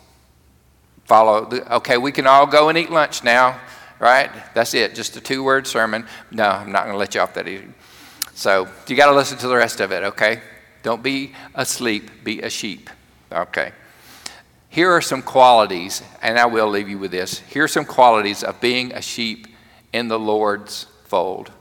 Follow, 1.05 1.45
the, 1.45 1.75
okay, 1.75 1.97
we 1.97 2.11
can 2.11 2.27
all 2.27 2.45
go 2.45 2.67
and 2.67 2.77
eat 2.77 2.89
lunch 2.89 3.23
now 3.23 3.59
right? 4.03 4.29
That's 4.53 4.73
it, 4.73 4.95
just 4.95 5.15
a 5.15 5.21
two 5.21 5.43
word 5.43 5.65
sermon. 5.65 6.05
No, 6.29 6.43
I'm 6.43 6.73
not 6.73 6.83
going 6.83 6.93
to 6.93 6.97
let 6.97 7.15
you 7.15 7.21
off 7.21 7.33
that 7.35 7.47
easy. 7.47 7.69
So 8.35 8.67
you 8.87 8.97
got 8.97 9.09
to 9.09 9.15
listen 9.15 9.37
to 9.39 9.47
the 9.47 9.55
rest 9.55 9.79
of 9.79 9.93
it, 9.93 10.03
okay? 10.03 10.41
Don't 10.81 11.01
be 11.01 11.33
asleep, 11.55 12.23
be 12.23 12.41
a 12.41 12.49
sheep, 12.49 12.89
okay? 13.31 13.71
Here 14.67 14.91
are 14.91 15.01
some 15.01 15.21
qualities, 15.21 16.03
and 16.21 16.37
I 16.37 16.47
will 16.47 16.67
leave 16.67 16.89
you 16.89 16.97
with 16.97 17.11
this. 17.11 17.39
Here 17.39 17.63
are 17.63 17.67
some 17.69 17.85
qualities 17.85 18.43
of 18.43 18.59
being 18.59 18.91
a 18.91 19.01
sheep 19.01 19.47
in 19.93 20.09
the 20.09 20.19
Lord's 20.19 20.87
fold. 21.05 21.51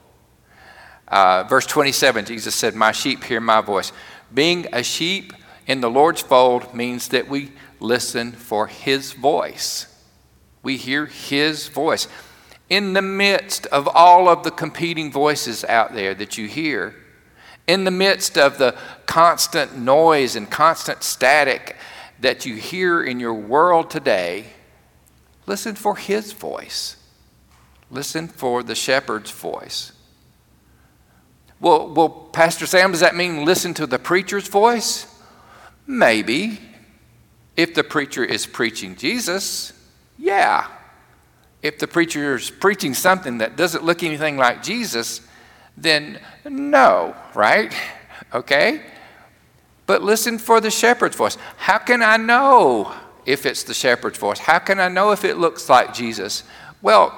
Uh, 1.06 1.44
verse 1.44 1.66
27, 1.66 2.24
Jesus 2.24 2.54
said, 2.56 2.74
My 2.74 2.90
sheep 2.90 3.22
hear 3.22 3.40
my 3.40 3.60
voice. 3.60 3.92
Being 4.34 4.66
a 4.72 4.82
sheep 4.82 5.32
in 5.66 5.80
the 5.80 5.90
Lord's 5.90 6.20
fold 6.20 6.74
means 6.74 7.08
that 7.08 7.28
we 7.28 7.52
listen 7.80 8.32
for 8.32 8.66
His 8.66 9.12
voice. 9.12 9.86
We 10.62 10.76
hear 10.76 11.06
His 11.06 11.68
voice. 11.68 12.08
In 12.68 12.94
the 12.94 13.02
midst 13.02 13.66
of 13.66 13.88
all 13.88 14.28
of 14.28 14.44
the 14.44 14.50
competing 14.50 15.12
voices 15.12 15.64
out 15.64 15.94
there 15.94 16.14
that 16.14 16.38
you 16.38 16.48
hear, 16.48 16.94
in 17.66 17.84
the 17.84 17.90
midst 17.90 18.36
of 18.36 18.58
the 18.58 18.76
constant 19.06 19.76
noise 19.76 20.36
and 20.36 20.50
constant 20.50 21.02
static 21.02 21.76
that 22.20 22.46
you 22.46 22.56
hear 22.56 23.02
in 23.02 23.20
your 23.20 23.34
world 23.34 23.90
today, 23.90 24.46
listen 25.46 25.74
for 25.74 25.96
His 25.96 26.32
voice. 26.32 26.96
Listen 27.90 28.26
for 28.26 28.62
the 28.62 28.74
shepherd's 28.74 29.30
voice. 29.30 29.92
Well, 31.60 31.92
well, 31.92 32.08
Pastor 32.08 32.66
Sam, 32.66 32.90
does 32.90 33.00
that 33.00 33.14
mean 33.14 33.44
listen 33.44 33.74
to 33.74 33.86
the 33.86 33.98
preacher's 33.98 34.48
voice? 34.48 35.06
Maybe. 35.86 36.58
If 37.56 37.74
the 37.74 37.84
preacher 37.84 38.24
is 38.24 38.46
preaching 38.46 38.96
Jesus, 38.96 39.72
yeah. 40.18 40.68
If 41.62 41.78
the 41.78 41.86
preacher 41.86 42.36
is 42.36 42.50
preaching 42.50 42.94
something 42.94 43.38
that 43.38 43.56
doesn't 43.56 43.84
look 43.84 44.02
anything 44.02 44.36
like 44.36 44.62
Jesus, 44.62 45.20
then 45.76 46.20
no, 46.44 47.14
right? 47.34 47.74
Okay? 48.32 48.80
But 49.84 50.02
listen 50.02 50.38
for 50.38 50.60
the 50.60 50.70
shepherd's 50.70 51.16
voice. 51.16 51.36
How 51.58 51.76
can 51.76 52.02
I 52.02 52.16
know 52.16 52.94
if 53.26 53.44
it's 53.44 53.62
the 53.62 53.74
shepherd's 53.74 54.16
voice? 54.16 54.38
How 54.38 54.58
can 54.58 54.80
I 54.80 54.88
know 54.88 55.10
if 55.10 55.24
it 55.24 55.36
looks 55.36 55.68
like 55.68 55.92
Jesus? 55.92 56.44
Well, 56.80 57.12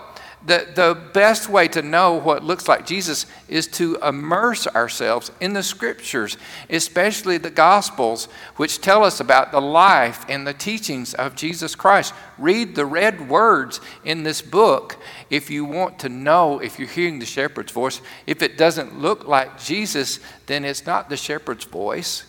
the, 0.47 0.67
the 0.75 0.99
best 1.15 1.49
way 1.49 1.69
to 1.69 1.81
know 1.81 2.15
what 2.15 2.45
looks 2.45 2.69
like 2.69 2.87
Jesus 2.87 3.25
is 3.49 3.67
to 3.69 3.97
immerse 4.03 4.67
ourselves 4.67 5.31
in 5.41 5.55
the 5.55 5.63
scriptures, 5.63 6.37
especially 6.69 7.39
the 7.39 7.51
gospels, 7.51 8.27
which 8.57 8.83
tell 8.83 9.05
us 9.05 9.21
about 9.21 9.53
the 9.53 9.61
life 9.61 10.25
and 10.29 10.47
the 10.47 10.53
teachings 10.53 11.15
of 11.15 11.35
Jesus 11.35 11.75
Christ. 11.75 12.13
Read 12.37 12.75
the 12.75 12.85
red 12.85 13.29
words 13.29 13.81
in 14.05 14.23
this 14.23 14.43
book 14.43 14.99
if 15.31 15.49
you 15.49 15.65
want 15.65 15.99
to 16.01 16.11
know 16.11 16.59
if 16.59 16.79
you're 16.79 16.89
hearing 16.89 17.21
the 17.21 17.27
shepherd's 17.27 17.73
voice. 17.73 18.03
If 18.27 18.43
it 18.43 18.59
doesn't 18.59 19.01
look 19.01 19.27
like 19.27 19.59
Jesus, 19.59 20.21
then 20.47 20.65
it's 20.65 20.85
not 20.85 21.09
the 21.09 21.17
shepherd's 21.17 21.65
voice. 21.65 22.25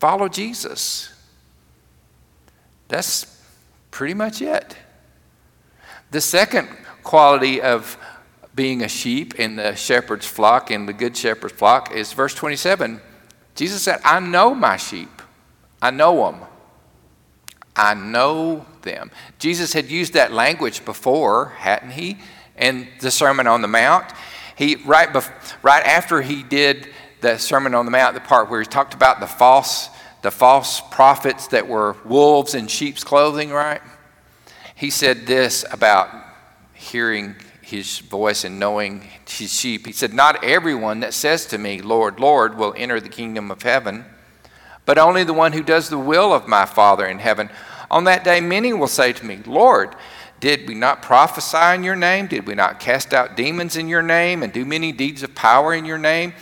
Follow 0.00 0.28
Jesus. 0.28 1.12
That's 2.88 3.42
pretty 3.90 4.14
much 4.14 4.40
it. 4.40 4.76
The 6.16 6.22
second 6.22 6.66
quality 7.02 7.60
of 7.60 7.98
being 8.54 8.82
a 8.82 8.88
sheep 8.88 9.34
in 9.34 9.56
the 9.56 9.74
shepherd's 9.74 10.26
flock, 10.26 10.70
in 10.70 10.86
the 10.86 10.94
good 10.94 11.14
shepherd's 11.14 11.52
flock, 11.52 11.92
is 11.92 12.14
verse 12.14 12.34
27. 12.34 13.02
Jesus 13.54 13.82
said, 13.82 14.00
I 14.02 14.20
know 14.20 14.54
my 14.54 14.78
sheep. 14.78 15.10
I 15.82 15.90
know 15.90 16.24
them. 16.24 16.40
I 17.76 17.92
know 17.92 18.64
them. 18.80 19.10
Jesus 19.38 19.74
had 19.74 19.90
used 19.90 20.14
that 20.14 20.32
language 20.32 20.86
before, 20.86 21.50
hadn't 21.58 21.90
he? 21.90 22.16
In 22.56 22.88
the 23.00 23.10
Sermon 23.10 23.46
on 23.46 23.60
the 23.60 23.68
Mount. 23.68 24.10
He 24.56 24.76
right 24.86 25.10
bef- 25.10 25.54
right 25.62 25.84
after 25.84 26.22
he 26.22 26.42
did 26.42 26.88
the 27.20 27.36
Sermon 27.36 27.74
on 27.74 27.84
the 27.84 27.90
Mount, 27.90 28.14
the 28.14 28.22
part 28.22 28.48
where 28.48 28.60
he 28.60 28.66
talked 28.66 28.94
about 28.94 29.20
the 29.20 29.26
false 29.26 29.90
the 30.22 30.30
false 30.30 30.80
prophets 30.90 31.48
that 31.48 31.68
were 31.68 31.94
wolves 32.06 32.54
in 32.54 32.68
sheep's 32.68 33.04
clothing, 33.04 33.50
right? 33.50 33.82
He 34.76 34.90
said 34.90 35.26
this 35.26 35.64
about 35.72 36.10
hearing 36.74 37.34
his 37.62 37.98
voice 37.98 38.44
and 38.44 38.60
knowing 38.60 39.08
his 39.26 39.52
sheep. 39.52 39.86
He 39.86 39.92
said, 39.92 40.12
Not 40.12 40.44
everyone 40.44 41.00
that 41.00 41.14
says 41.14 41.46
to 41.46 41.58
me, 41.58 41.80
Lord, 41.80 42.20
Lord, 42.20 42.56
will 42.58 42.74
enter 42.76 43.00
the 43.00 43.08
kingdom 43.08 43.50
of 43.50 43.62
heaven, 43.62 44.04
but 44.84 44.98
only 44.98 45.24
the 45.24 45.32
one 45.32 45.54
who 45.54 45.62
does 45.62 45.88
the 45.88 45.98
will 45.98 46.32
of 46.32 46.46
my 46.46 46.66
Father 46.66 47.06
in 47.06 47.18
heaven. 47.18 47.48
On 47.90 48.04
that 48.04 48.22
day, 48.22 48.40
many 48.42 48.74
will 48.74 48.86
say 48.86 49.14
to 49.14 49.24
me, 49.24 49.40
Lord, 49.46 49.96
did 50.40 50.68
we 50.68 50.74
not 50.74 51.02
prophesy 51.02 51.74
in 51.74 51.82
your 51.82 51.96
name? 51.96 52.26
Did 52.26 52.46
we 52.46 52.54
not 52.54 52.78
cast 52.78 53.14
out 53.14 53.34
demons 53.34 53.76
in 53.76 53.88
your 53.88 54.02
name 54.02 54.42
and 54.42 54.52
do 54.52 54.66
many 54.66 54.92
deeds 54.92 55.22
of 55.22 55.34
power 55.34 55.72
in 55.72 55.86
your 55.86 55.98
name? 55.98 56.34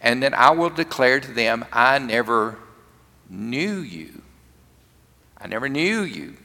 And 0.00 0.22
then 0.22 0.32
I 0.32 0.50
will 0.50 0.70
declare 0.70 1.20
to 1.20 1.30
them, 1.30 1.66
I 1.70 1.98
never 1.98 2.56
knew 3.28 3.80
you. 3.80 4.22
I 5.36 5.46
never 5.46 5.68
knew 5.68 6.00
you. 6.00 6.36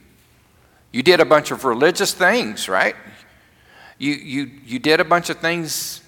You 0.91 1.03
did 1.03 1.19
a 1.19 1.25
bunch 1.25 1.51
of 1.51 1.65
religious 1.65 2.13
things, 2.13 2.69
right? 2.69 2.95
You, 3.97 4.13
you, 4.13 4.51
you 4.65 4.79
did 4.79 4.99
a 4.99 5.05
bunch 5.05 5.29
of 5.29 5.37
things 5.37 6.01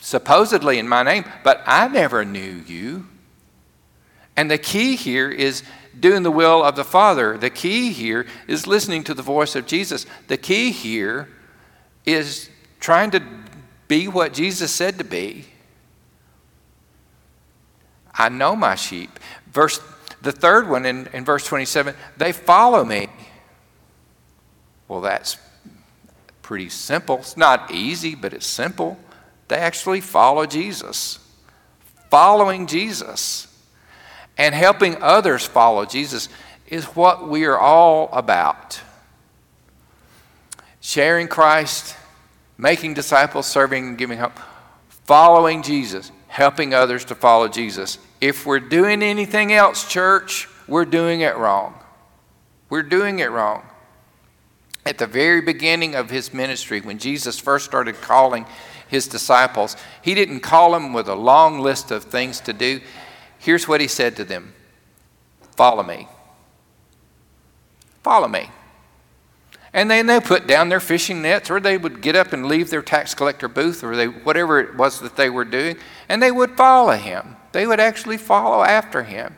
supposedly 0.00 0.78
in 0.78 0.88
my 0.88 1.02
name, 1.02 1.24
but 1.42 1.62
I 1.66 1.88
never 1.88 2.24
knew 2.24 2.62
you. 2.66 3.06
And 4.36 4.50
the 4.50 4.58
key 4.58 4.96
here 4.96 5.30
is 5.30 5.62
doing 5.98 6.22
the 6.22 6.30
will 6.30 6.62
of 6.62 6.76
the 6.76 6.84
Father. 6.84 7.38
The 7.38 7.50
key 7.50 7.92
here 7.92 8.26
is 8.46 8.66
listening 8.66 9.02
to 9.04 9.14
the 9.14 9.22
voice 9.22 9.56
of 9.56 9.66
Jesus. 9.66 10.06
The 10.28 10.36
key 10.36 10.70
here 10.70 11.28
is 12.04 12.50
trying 12.80 13.10
to 13.12 13.22
be 13.88 14.08
what 14.08 14.32
Jesus 14.32 14.72
said 14.72 14.98
to 14.98 15.04
be. 15.04 15.46
I 18.14 18.28
know 18.28 18.54
my 18.54 18.74
sheep. 18.74 19.18
Verse 19.50 19.80
the 20.22 20.32
third 20.32 20.68
one 20.68 20.86
in, 20.86 21.08
in 21.12 21.24
verse 21.24 21.46
27, 21.46 21.94
they 22.16 22.32
follow 22.32 22.84
me. 22.84 23.08
Well, 24.88 25.00
that's 25.00 25.36
pretty 26.42 26.68
simple. 26.68 27.18
It's 27.18 27.36
not 27.36 27.70
easy, 27.70 28.14
but 28.14 28.32
it's 28.32 28.46
simple. 28.46 28.98
They 29.48 29.56
actually 29.56 30.00
follow 30.00 30.46
Jesus. 30.46 31.18
Following 32.10 32.66
Jesus 32.66 33.48
and 34.38 34.54
helping 34.54 35.02
others 35.02 35.44
follow 35.44 35.84
Jesus 35.84 36.28
is 36.66 36.84
what 36.84 37.28
we 37.28 37.44
are 37.44 37.58
all 37.58 38.08
about. 38.12 38.80
Sharing 40.80 41.26
Christ, 41.28 41.96
making 42.58 42.94
disciples, 42.94 43.46
serving 43.46 43.88
and 43.88 43.98
giving 43.98 44.18
help, 44.18 44.38
following 44.88 45.62
Jesus, 45.62 46.12
helping 46.28 46.74
others 46.74 47.04
to 47.06 47.14
follow 47.14 47.48
Jesus. 47.48 47.98
If 48.20 48.46
we're 48.46 48.60
doing 48.60 49.02
anything 49.02 49.52
else, 49.52 49.88
church, 49.88 50.48
we're 50.68 50.84
doing 50.84 51.20
it 51.20 51.36
wrong. 51.36 51.74
We're 52.68 52.82
doing 52.82 53.18
it 53.18 53.30
wrong. 53.30 53.64
At 54.86 54.98
the 54.98 55.06
very 55.08 55.40
beginning 55.40 55.96
of 55.96 56.10
his 56.10 56.32
ministry, 56.32 56.80
when 56.80 56.98
Jesus 56.98 57.40
first 57.40 57.64
started 57.64 58.00
calling 58.00 58.46
his 58.86 59.08
disciples, 59.08 59.76
he 60.00 60.14
didn't 60.14 60.40
call 60.40 60.70
them 60.70 60.92
with 60.92 61.08
a 61.08 61.14
long 61.16 61.58
list 61.58 61.90
of 61.90 62.04
things 62.04 62.40
to 62.42 62.52
do. 62.52 62.80
Here's 63.40 63.66
what 63.66 63.80
he 63.80 63.88
said 63.88 64.14
to 64.16 64.24
them 64.24 64.54
Follow 65.56 65.82
me. 65.82 66.06
Follow 68.04 68.28
me. 68.28 68.48
And 69.72 69.90
then 69.90 70.06
they 70.06 70.20
put 70.20 70.46
down 70.46 70.68
their 70.68 70.80
fishing 70.80 71.20
nets, 71.20 71.50
or 71.50 71.58
they 71.58 71.76
would 71.76 72.00
get 72.00 72.14
up 72.14 72.32
and 72.32 72.46
leave 72.46 72.70
their 72.70 72.80
tax 72.80 73.12
collector 73.12 73.48
booth, 73.48 73.82
or 73.82 73.96
they, 73.96 74.06
whatever 74.06 74.60
it 74.60 74.76
was 74.76 75.00
that 75.00 75.16
they 75.16 75.28
were 75.28 75.44
doing, 75.44 75.76
and 76.08 76.22
they 76.22 76.30
would 76.30 76.56
follow 76.56 76.92
him. 76.92 77.36
They 77.50 77.66
would 77.66 77.80
actually 77.80 78.18
follow 78.18 78.62
after 78.62 79.02
him. 79.02 79.34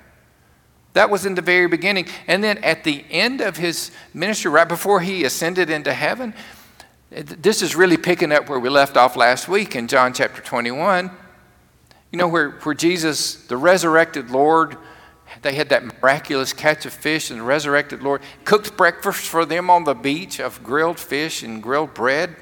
That 0.95 1.11
was 1.11 1.27
in 1.27 1.35
the 1.35 1.43
very 1.43 1.69
beginning. 1.69 2.07
And 2.27 2.43
then 2.43 2.59
at 2.59 2.85
the 2.85 3.05
end 3.11 3.41
of 3.41 3.57
his 3.57 3.91
ministry, 4.15 4.51
right 4.51 4.69
before 4.69 5.01
he 5.01 5.25
ascended 5.25 5.71
into 5.71 5.93
heaven, 5.93 6.35
this 7.11 7.63
is 7.63 7.75
really 7.75 7.97
picking 7.97 8.33
up 8.33 8.49
where 8.49 8.59
we 8.59 8.69
left 8.69 8.97
off 8.97 9.17
last 9.17 9.49
week 9.49 9.77
in 9.77 9.89
John 9.89 10.13
chapter 10.13 10.43
21. 10.43 11.11
You 12.11 12.19
know, 12.19 12.29
where, 12.29 12.51
where 12.51 12.75
Jesus, 12.75 13.47
the 13.47 13.57
resurrected 13.57 14.31
Lord, 14.31 14.77
they 15.43 15.55
had 15.55 15.69
that 15.69 15.85
miraculous 15.85 16.53
catch 16.53 16.87
of 16.87 16.93
fish, 16.93 17.31
and 17.31 17.41
the 17.41 17.45
resurrected 17.45 18.03
Lord 18.03 18.23
cooked 18.45 18.77
breakfast 18.77 19.29
for 19.29 19.45
them 19.45 19.71
on 19.71 19.85
the 19.85 19.95
beach 19.95 20.41
of 20.41 20.63
grilled 20.63 20.99
fish 20.99 21.43
and 21.43 21.63
grilled 21.63 21.95
bread. 21.95 22.35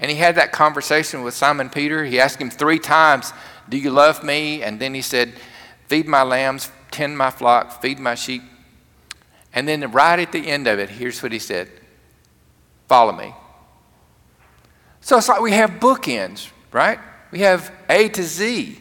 And 0.00 0.10
he 0.10 0.16
had 0.16 0.36
that 0.36 0.52
conversation 0.52 1.22
with 1.22 1.34
Simon 1.34 1.70
Peter. 1.70 2.04
He 2.04 2.20
asked 2.20 2.40
him 2.40 2.50
three 2.50 2.78
times, 2.78 3.32
Do 3.68 3.76
you 3.76 3.90
love 3.90 4.24
me? 4.24 4.62
And 4.62 4.80
then 4.80 4.94
he 4.94 5.02
said, 5.02 5.34
Feed 5.88 6.06
my 6.06 6.22
lambs, 6.22 6.70
tend 6.94 7.18
my 7.18 7.30
flock, 7.30 7.82
feed 7.82 7.98
my 7.98 8.14
sheep. 8.14 8.42
And 9.52 9.68
then 9.68 9.90
right 9.90 10.18
at 10.18 10.32
the 10.32 10.48
end 10.48 10.66
of 10.66 10.78
it, 10.78 10.90
here's 10.90 11.22
what 11.22 11.32
he 11.32 11.38
said 11.38 11.68
Follow 12.88 13.12
me. 13.12 13.34
So 15.00 15.18
it's 15.18 15.28
like 15.28 15.40
we 15.40 15.52
have 15.52 15.72
bookends, 15.72 16.50
right? 16.72 16.98
We 17.30 17.40
have 17.40 17.70
A 17.90 18.08
to 18.10 18.22
Z. 18.22 18.80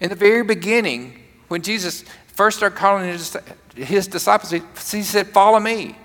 In 0.00 0.10
the 0.10 0.16
very 0.16 0.42
beginning, 0.42 1.22
when 1.48 1.62
Jesus 1.62 2.04
first 2.34 2.58
started 2.58 2.76
calling 2.76 3.08
his, 3.08 3.36
his 3.74 4.06
disciples, 4.06 4.50
he, 4.50 4.60
he 4.90 5.02
said, 5.02 5.28
Follow 5.28 5.60
me. 5.60 5.96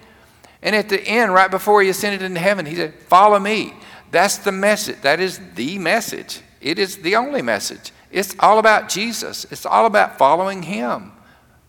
And 0.62 0.76
at 0.76 0.89
the 0.89 1.02
end, 1.02 1.34
right 1.34 1.50
before 1.50 1.82
he 1.82 1.89
ascended 1.89 2.22
into 2.22 2.39
heaven, 2.39 2.66
he 2.66 2.76
said, 2.76 2.94
Follow 2.94 3.39
me. 3.39 3.74
That's 4.12 4.38
the 4.38 4.52
message. 4.52 5.02
That 5.02 5.20
is 5.20 5.39
the 5.56 5.80
message. 5.80 6.42
It 6.62 6.78
is 6.78 6.98
the 6.98 7.16
only 7.16 7.42
message. 7.42 7.92
It's 8.12 8.36
all 8.39 8.60
about 8.60 8.89
Jesus, 8.89 9.46
it's 9.52 9.66
all 9.66 9.86
about 9.86 10.18
following 10.18 10.64
him. 10.64 11.14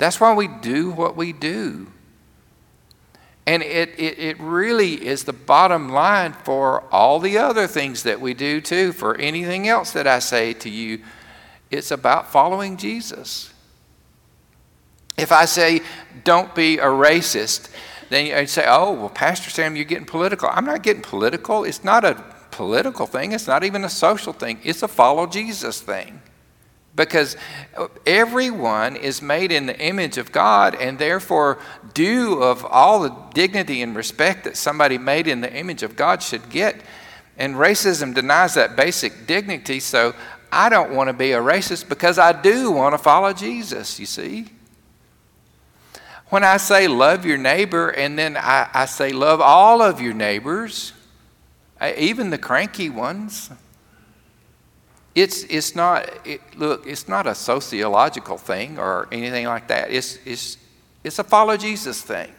That's 0.03 0.19
why 0.19 0.35
we 0.35 0.49
do 0.49 0.91
what 0.91 1.15
we 1.15 1.33
do. 1.33 1.87
And 3.47 3.63
it, 3.63 3.91
it, 4.01 4.19
it, 4.19 4.41
really 4.41 4.95
is 4.95 5.23
the 5.23 5.33
bottom 5.33 5.91
line 5.91 6.33
for 6.33 6.83
all 6.91 7.21
the 7.21 7.39
other 7.39 7.69
things 7.69 8.03
that 8.03 8.21
we 8.21 8.35
do, 8.35 8.61
too. 8.61 8.93
For 8.93 9.15
anything 9.15 9.69
else 9.69 9.93
that 9.93 10.09
I 10.09 10.19
say 10.19 10.55
to 10.55 10.69
you, 10.69 11.03
it's 11.71 11.93
about 11.93 12.33
following 12.33 12.79
Jesus. 12.79 13.53
If 15.17 15.31
I 15.31 15.45
say, 15.45 15.83
don't 16.25 16.53
be 16.53 16.79
a 16.79 16.87
racist, 16.87 17.71
then 18.11 18.27
you 18.27 18.47
say, 18.49 18.65
oh, 18.67 18.95
well, 18.95 19.09
Pastor 19.09 19.51
Sam, 19.51 19.77
you're 19.77 19.85
getting 19.85 20.05
political. 20.05 20.49
I'm 20.51 20.65
not 20.65 20.83
getting 20.83 21.03
political. 21.03 21.63
It's 21.63 21.85
not 21.85 22.05
a 22.05 22.15
political 22.51 23.07
thing, 23.07 23.31
it's 23.31 23.47
not 23.47 23.63
even 23.63 23.85
a 23.85 23.89
social 23.89 24.33
thing, 24.33 24.59
it's 24.65 24.83
a 24.83 24.89
follow 24.89 25.29
Jesus 25.29 25.81
thing. 25.81 26.22
Because 26.95 27.36
everyone 28.07 28.97
is 28.97 29.22
made 29.22 29.51
in 29.51 29.66
the 29.66 29.78
image 29.78 30.18
of 30.18 30.30
God 30.30 30.74
and 30.74 30.99
therefore 30.99 31.59
due 31.95 32.43
of 32.43 32.66
all 32.66 33.01
the 33.01 33.14
dignity 33.32 33.80
and 33.80 33.97
respect 33.97 34.45
that 34.45 34.57
somebody 34.57 34.99
made 34.99 35.26
in 35.26 35.40
the 35.40 35.53
image 35.53 35.82
of 35.82 35.97
God 35.97 36.22
should 36.22 36.51
get. 36.51 36.82
And 37.38 37.55
racism 37.55 38.14
denies 38.14 38.55
that 38.55 38.76
basic 38.76 39.26
dignity, 39.26 39.80
so 39.80 40.14
I 40.53 40.68
don't 40.68 40.93
want 40.93 41.09
to 41.09 41.14
be 41.14 41.32
a 41.32 41.40
racist 41.40 41.88
because 41.88 42.18
I 42.18 42.38
do 42.38 42.70
want 42.70 42.93
to 42.93 42.99
follow 42.99 43.32
Jesus, 43.32 43.99
you 43.99 44.05
see. 44.05 44.49
When 46.28 46.45
I 46.45 46.59
say 46.59 46.88
love 46.88 47.24
your 47.24 47.38
neighbor 47.38 47.88
and 47.88 48.18
then 48.18 48.36
I, 48.36 48.68
I 48.72 48.84
say 48.84 49.12
love 49.12 49.40
all 49.40 49.80
of 49.80 50.01
your 50.01 50.12
neighbors, 50.12 50.93
eh, 51.80 51.95
even 51.97 52.30
the 52.30 52.38
cranky 52.38 52.90
ones, 52.90 53.51
it's, 55.15 55.45
it's 55.45 55.75
not, 55.75 56.09
it, 56.27 56.41
look, 56.57 56.87
it's 56.87 57.09
not 57.09 57.27
a 57.27 57.35
sociological 57.35 58.39
thing 58.39 58.79
or 58.79 59.09
anything 59.13 59.47
like 59.47 59.69
that. 59.69 59.91
It's, 59.91 60.19
it's, 60.25 60.57
it's 61.05 61.19
a 61.19 61.25
follow 61.25 61.57
Jesus 61.57 62.01
thing. 62.01 62.33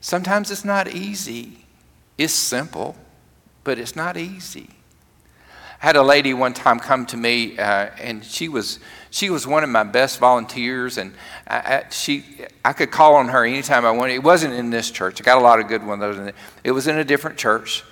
Sometimes 0.00 0.50
it's 0.50 0.64
not 0.64 0.94
easy. 0.94 1.66
It's 2.16 2.32
simple, 2.32 2.96
but 3.64 3.78
it's 3.78 3.96
not 3.96 4.16
easy. 4.16 4.70
I 5.82 5.86
had 5.86 5.96
a 5.96 6.02
lady 6.02 6.34
one 6.34 6.52
time 6.52 6.78
come 6.78 7.06
to 7.06 7.16
me, 7.16 7.58
uh, 7.58 7.88
and 7.98 8.22
she 8.22 8.48
was 8.48 8.80
she 9.10 9.30
was 9.30 9.46
one 9.46 9.64
of 9.64 9.70
my 9.70 9.82
best 9.82 10.18
volunteers, 10.18 10.98
and 10.98 11.14
I, 11.46 11.56
I, 11.56 11.84
she 11.90 12.24
I 12.62 12.74
could 12.74 12.90
call 12.90 13.14
on 13.14 13.28
her 13.28 13.46
anytime 13.46 13.86
I 13.86 13.90
wanted. 13.90 14.14
It 14.14 14.22
wasn't 14.22 14.52
in 14.52 14.68
this 14.68 14.90
church. 14.90 15.22
I 15.22 15.24
got 15.24 15.38
a 15.38 15.40
lot 15.40 15.58
of 15.58 15.68
good 15.68 15.84
ones. 15.84 16.32
It 16.64 16.72
was 16.72 16.86
in 16.86 16.98
a 16.98 17.04
different 17.04 17.38
church, 17.38 17.82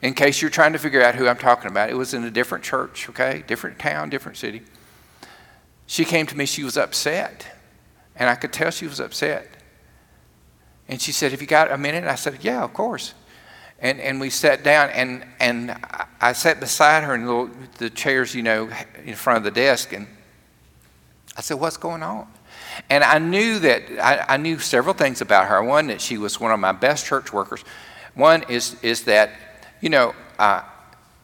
in 0.00 0.14
case 0.14 0.40
you're 0.40 0.50
trying 0.50 0.72
to 0.72 0.78
figure 0.78 1.02
out 1.02 1.14
who 1.16 1.26
I'm 1.26 1.38
talking 1.38 1.70
about, 1.70 1.90
it 1.90 1.96
was 1.96 2.14
in 2.14 2.24
a 2.24 2.30
different 2.30 2.62
church, 2.62 3.08
okay? 3.08 3.42
Different 3.46 3.78
town, 3.78 4.10
different 4.10 4.38
city. 4.38 4.62
She 5.86 6.04
came 6.04 6.26
to 6.26 6.36
me, 6.36 6.46
she 6.46 6.62
was 6.62 6.76
upset. 6.76 7.46
And 8.14 8.28
I 8.28 8.34
could 8.34 8.52
tell 8.52 8.70
she 8.70 8.86
was 8.86 9.00
upset. 9.00 9.48
And 10.88 11.00
she 11.00 11.12
said, 11.12 11.32
Have 11.32 11.40
you 11.40 11.46
got 11.46 11.70
a 11.70 11.78
minute? 11.78 12.04
I 12.04 12.14
said, 12.14 12.38
Yeah, 12.42 12.62
of 12.62 12.72
course. 12.74 13.14
And, 13.80 14.00
and 14.00 14.20
we 14.20 14.30
sat 14.30 14.64
down, 14.64 14.90
and, 14.90 15.24
and 15.38 15.76
I 16.20 16.32
sat 16.32 16.58
beside 16.58 17.04
her 17.04 17.14
in 17.14 17.24
the, 17.24 17.32
little, 17.32 17.50
the 17.78 17.90
chairs, 17.90 18.34
you 18.34 18.42
know, 18.42 18.68
in 19.04 19.14
front 19.14 19.36
of 19.36 19.44
the 19.44 19.52
desk. 19.52 19.92
And 19.92 20.08
I 21.36 21.42
said, 21.42 21.60
What's 21.60 21.76
going 21.76 22.02
on? 22.02 22.26
And 22.90 23.04
I 23.04 23.18
knew 23.18 23.58
that 23.60 23.82
I, 24.02 24.34
I 24.34 24.36
knew 24.36 24.58
several 24.58 24.94
things 24.94 25.20
about 25.20 25.46
her. 25.48 25.62
One, 25.62 25.88
that 25.88 26.00
she 26.00 26.18
was 26.18 26.40
one 26.40 26.52
of 26.52 26.58
my 26.58 26.72
best 26.72 27.06
church 27.06 27.32
workers. 27.32 27.64
One 28.14 28.44
is, 28.48 28.76
is 28.82 29.04
that 29.04 29.30
you 29.80 29.88
know, 29.88 30.14
uh, 30.38 30.62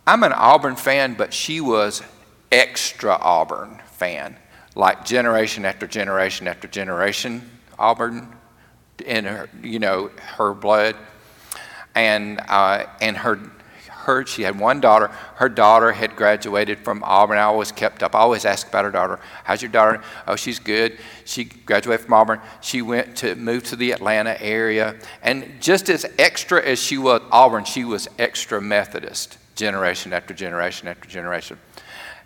I'm 0.07 0.22
an 0.22 0.32
Auburn 0.32 0.76
fan, 0.76 1.14
but 1.14 1.32
she 1.32 1.61
was 1.61 2.02
extra 2.52 3.16
Auburn 3.20 3.80
fan, 3.86 4.36
like 4.74 5.05
generation 5.05 5.64
after 5.64 5.86
generation 5.86 6.46
after 6.46 6.68
generation 6.68 7.50
Auburn 7.78 8.34
in 9.05 9.24
her, 9.24 9.48
you 9.62 9.78
know, 9.78 10.11
her 10.36 10.55
blood, 10.55 10.96
and 11.94 12.40
uh, 12.48 12.86
and 13.00 13.16
her 13.16 13.40
her 14.05 14.24
she 14.26 14.42
had 14.42 14.59
one 14.59 14.80
daughter. 14.80 15.09
Her 15.36 15.48
daughter 15.48 15.92
had 15.92 16.16
graduated 16.16 16.78
from 16.78 17.02
Auburn. 17.05 17.38
I 17.38 17.42
always 17.42 17.72
kept 17.72 18.02
up. 18.02 18.14
I 18.14 18.20
always 18.20 18.44
asked 18.44 18.68
about 18.68 18.84
her 18.84 18.90
daughter. 18.90 19.18
How's 19.44 19.62
your 19.62 19.70
daughter? 19.70 20.02
Oh, 20.26 20.36
she's 20.36 20.59
good. 20.59 20.98
She 21.24 21.44
graduated 21.44 22.05
from 22.05 22.14
Auburn. 22.14 22.40
She 22.61 22.82
went 22.82 23.16
to 23.18 23.34
move 23.34 23.64
to 23.64 23.76
the 23.76 23.92
Atlanta 23.92 24.40
area, 24.40 24.96
and 25.22 25.61
just 25.61 25.88
as 25.88 26.07
extra 26.18 26.64
as 26.64 26.82
she 26.82 26.98
was 26.98 27.22
Auburn, 27.30 27.64
she 27.64 27.84
was 27.84 28.09
extra 28.18 28.61
Methodist, 28.61 29.38
generation 29.55 30.12
after 30.12 30.32
generation 30.32 30.88
after 30.88 31.09
generation. 31.09 31.59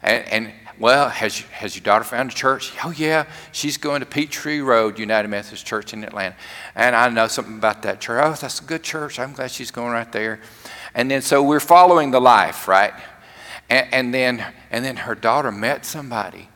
And, 0.02 0.24
and 0.28 0.52
well, 0.78 1.08
has, 1.08 1.40
has 1.40 1.74
your 1.74 1.82
daughter 1.82 2.04
found 2.04 2.30
a 2.30 2.34
church? 2.34 2.72
Oh, 2.84 2.92
yeah, 2.92 3.26
she's 3.50 3.76
going 3.76 4.00
to 4.00 4.06
Peachtree 4.06 4.60
Road 4.60 4.98
United 4.98 5.26
Methodist 5.26 5.66
Church 5.66 5.92
in 5.92 6.04
Atlanta. 6.04 6.36
And 6.76 6.94
I 6.94 7.08
know 7.08 7.26
something 7.26 7.58
about 7.58 7.82
that 7.82 8.00
church. 8.00 8.22
Oh, 8.24 8.32
that's 8.40 8.60
a 8.60 8.64
good 8.64 8.84
church. 8.84 9.18
I'm 9.18 9.32
glad 9.32 9.50
she's 9.50 9.72
going 9.72 9.92
right 9.92 10.10
there. 10.12 10.38
And 10.98 11.08
then 11.08 11.22
so 11.22 11.44
we're 11.44 11.60
following 11.60 12.10
the 12.10 12.20
life, 12.20 12.66
right? 12.66 12.92
And, 13.70 13.86
and 13.94 14.14
then 14.14 14.44
and 14.72 14.84
then 14.84 14.96
her 14.96 15.14
daughter 15.14 15.52
met 15.52 15.86
somebody. 15.86 16.48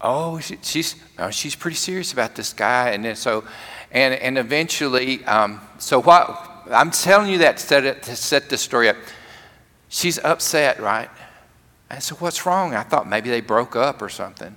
Oh, 0.00 0.38
she, 0.38 0.58
she's 0.62 0.94
she's 1.32 1.56
pretty 1.56 1.76
serious 1.76 2.12
about 2.12 2.36
this 2.36 2.52
guy. 2.52 2.90
And 2.90 3.04
then 3.04 3.16
so, 3.16 3.42
and 3.90 4.14
and 4.14 4.38
eventually, 4.38 5.24
um, 5.24 5.60
so 5.78 6.00
what? 6.00 6.68
I'm 6.70 6.92
telling 6.92 7.32
you 7.32 7.38
that 7.38 7.56
to 7.56 7.66
set, 7.66 7.84
it, 7.84 8.02
to 8.04 8.14
set 8.14 8.48
the 8.48 8.56
story 8.56 8.88
up. 8.88 8.96
She's 9.88 10.20
upset, 10.20 10.78
right? 10.78 11.10
And 11.90 12.00
so 12.00 12.14
what's 12.14 12.46
wrong? 12.46 12.76
I 12.76 12.84
thought 12.84 13.08
maybe 13.08 13.28
they 13.28 13.40
broke 13.40 13.74
up 13.74 14.02
or 14.02 14.08
something. 14.08 14.56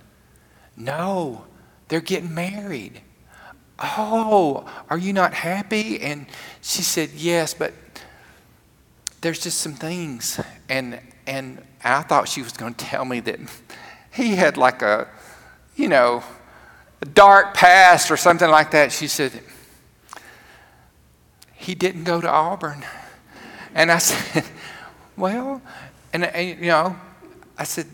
No, 0.77 1.45
they're 1.87 2.01
getting 2.01 2.35
married. 2.35 3.01
Oh, 3.79 4.69
are 4.91 4.97
you 4.99 5.11
not 5.11 5.33
happy? 5.33 5.99
And 5.99 6.27
she 6.61 6.83
said, 6.83 7.09
Yes, 7.15 7.55
but 7.55 7.73
there's 9.23 9.39
just 9.39 9.61
some 9.61 9.73
things. 9.73 10.39
And, 10.67 10.99
and 11.25 11.63
I 11.81 12.01
thought 12.01 12.27
she 12.27 12.41
was 12.41 12.51
going 12.51 12.73
to 12.73 12.85
tell 12.85 13.05
me 13.05 13.21
that 13.21 13.39
he 14.13 14.35
had 14.35 14.57
like 14.57 14.81
a, 14.81 15.07
you 15.77 15.87
know, 15.87 16.23
a 17.01 17.05
dark 17.05 17.53
past 17.53 18.11
or 18.11 18.17
something 18.17 18.49
like 18.49 18.71
that. 18.71 18.91
She 18.91 19.07
said, 19.07 19.31
he 21.53 21.73
didn't 21.73 22.03
go 22.03 22.19
to 22.19 22.29
Auburn. 22.29 22.85
And 23.73 23.91
I 23.91 23.97
said, 23.99 24.43
well, 25.15 25.61
and, 26.11 26.25
and 26.25 26.59
you 26.59 26.67
know, 26.67 26.97
I 27.57 27.63
said, 27.63 27.87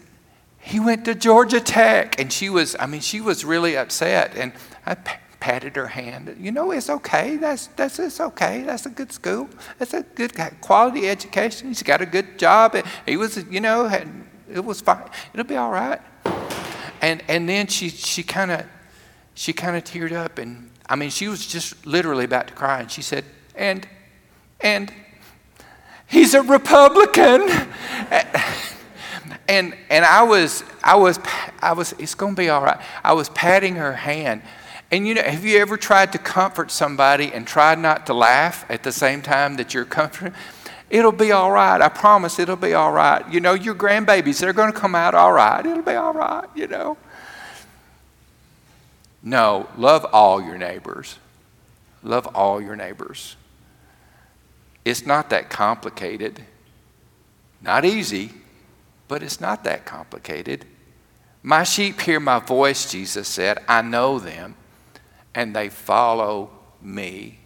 he 0.60 0.80
went 0.80 1.06
to 1.06 1.14
Georgia 1.14 1.62
Tech. 1.62 2.20
And 2.20 2.34
she 2.34 2.50
was, 2.50 2.76
I 2.80 2.88
mean, 2.88 3.02
she 3.02 3.22
was 3.22 3.46
really 3.46 3.78
upset. 3.78 4.36
And 4.36 4.52
I 4.84 4.96
patted 5.40 5.76
her 5.76 5.88
hand. 5.88 6.36
You 6.40 6.52
know, 6.52 6.72
it's 6.72 6.90
okay. 6.90 7.38
That's, 7.38 7.68
that's 7.68 8.00
it's 8.00 8.20
okay. 8.20 8.64
That's 8.64 8.86
a 8.86 8.90
good 8.90 9.12
school. 9.12 9.50
That's 9.78 9.94
a 9.94 10.04
good 10.04 10.34
quality 10.62 11.10
education. 11.10 11.70
He's 11.70 11.84
got 11.84 12.02
a 12.02 12.06
good 12.06 12.38
job. 12.38 12.76
He 13.06 13.18
was, 13.18 13.44
you 13.50 13.62
know, 13.62 13.88
had, 13.88 14.08
it 14.52 14.64
was 14.64 14.82
fine. 14.82 15.10
It'll 15.34 15.46
be 15.46 15.58
all 15.58 15.72
right. 15.72 16.02
And 17.02 17.24
and 17.30 17.48
then 17.48 17.68
she 17.68 17.90
she 17.90 18.24
kind 18.24 18.52
of 18.52 18.66
she 19.34 19.54
kind 19.54 19.78
of 19.78 19.86
teared 19.86 20.12
up, 20.12 20.38
and 20.38 20.70
I 20.90 20.98
mean, 20.98 21.10
she 21.10 21.30
was 21.30 21.48
just 21.48 21.86
literally 21.86 22.26
about 22.26 22.48
to 22.48 22.54
cry, 22.54 22.82
and 22.82 22.92
she 22.92 23.02
said, 23.02 23.24
and 23.56 23.88
and 24.60 24.92
he's 26.08 26.34
a 26.34 26.42
Republican. 26.42 27.50
and 29.48 29.76
and 29.90 30.06
I 30.06 30.24
was 30.24 30.64
I 30.84 30.96
was 30.96 31.20
I 31.62 31.72
was 31.72 31.94
it's 31.94 32.16
going 32.16 32.36
to 32.36 32.42
be 32.42 32.50
all 32.50 32.64
right. 32.64 32.82
I 33.04 33.14
was 33.14 33.30
patting 33.30 33.76
her 33.76 33.94
hand 33.94 34.42
and 34.92 35.08
you 35.08 35.14
know, 35.14 35.22
have 35.22 35.46
you 35.46 35.60
ever 35.60 35.78
tried 35.78 36.12
to 36.14 36.18
comfort 36.18 36.72
somebody 36.72 37.32
and 37.32 37.46
tried 37.46 37.78
not 37.78 38.08
to 38.08 38.14
laugh 38.14 38.66
at 38.70 38.84
the 38.84 38.92
same 38.92 39.22
time 39.22 39.58
that 39.58 39.74
you're 39.74 39.86
comforting? 39.86 40.34
It'll 40.90 41.12
be 41.12 41.32
all 41.32 41.52
right. 41.52 41.80
I 41.80 41.90
promise 41.90 42.40
it'll 42.40 42.56
be 42.56 42.74
all 42.74 42.92
right. 42.92 43.28
You 43.32 43.40
know, 43.40 43.54
your 43.54 43.76
grandbabies, 43.76 44.40
they're 44.40 44.54
going 44.54 44.74
to 44.74 44.78
come 44.78 44.96
out 44.96 45.14
all 45.14 45.32
right. 45.32 45.64
It'll 45.64 45.84
be 45.84 45.94
all 45.94 46.14
right, 46.14 46.48
you 46.56 46.66
know. 46.66 46.98
No, 49.22 49.70
love 49.78 50.06
all 50.12 50.42
your 50.42 50.58
neighbors. 50.58 51.20
Love 52.02 52.26
all 52.34 52.60
your 52.60 52.76
neighbors. 52.76 53.36
It's 54.84 55.06
not 55.06 55.30
that 55.30 55.52
complicated. 55.52 56.44
Not 57.62 57.86
easy, 57.86 58.32
but 59.08 59.22
it's 59.22 59.40
not 59.40 59.64
that 59.66 59.86
complicated. 59.86 60.66
My 61.44 61.64
sheep 61.64 62.02
hear 62.02 62.20
my 62.20 62.40
voice, 62.40 62.90
Jesus 62.92 63.28
said. 63.28 63.60
I 63.68 63.84
know 63.84 64.18
them 64.18 64.56
and 65.36 65.56
they 65.56 65.70
follow 65.70 66.50
me. 66.82 67.40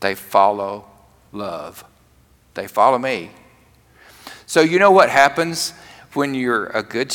They 0.00 0.14
follow 0.14 0.86
love. 1.32 1.84
They 2.54 2.66
follow 2.66 2.98
me. 2.98 3.30
So, 4.46 4.60
you 4.62 4.78
know 4.78 4.90
what 4.90 5.10
happens 5.10 5.72
when 6.14 6.34
you're 6.34 6.66
a 6.66 6.82
good, 6.82 7.14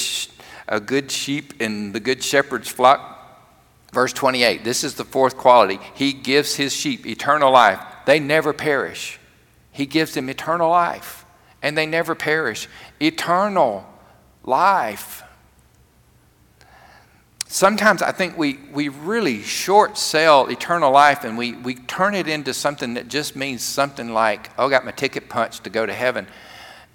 a 0.68 0.80
good 0.80 1.12
sheep 1.12 1.62
in 1.62 1.92
the 1.92 2.00
good 2.00 2.24
shepherd's 2.24 2.70
flock? 2.70 3.12
Verse 3.92 4.12
28 4.12 4.64
this 4.64 4.84
is 4.84 4.96
the 4.96 5.06
fourth 5.06 5.38
quality. 5.38 5.80
He 5.94 6.12
gives 6.12 6.56
his 6.56 6.74
sheep 6.74 7.06
eternal 7.06 7.52
life. 7.52 7.80
They 8.06 8.20
never 8.20 8.54
perish. 8.54 9.20
He 9.72 9.86
gives 9.86 10.14
them 10.14 10.30
eternal 10.30 10.70
life, 10.70 11.26
and 11.62 11.78
they 11.78 11.86
never 11.86 12.16
perish. 12.16 12.70
Eternal 13.02 13.86
life 14.44 15.24
sometimes 17.56 18.02
I 18.02 18.12
think 18.12 18.38
we, 18.38 18.60
we 18.74 18.90
really 18.90 19.42
short 19.42 19.98
sell 19.98 20.48
eternal 20.48 20.92
life 20.92 21.24
and 21.24 21.38
we, 21.38 21.54
we 21.54 21.76
turn 21.76 22.14
it 22.14 22.28
into 22.28 22.54
something 22.54 22.96
that 22.96 23.08
just 23.08 23.34
means 23.34 23.64
something 23.64 24.14
like, 24.14 24.50
oh, 24.58 24.68
I 24.68 24.70
got 24.70 24.84
my 24.84 24.92
ticket 24.92 25.30
punched 25.30 25.64
to 25.64 25.70
go 25.70 25.86
to 25.86 25.94
heaven. 25.94 26.28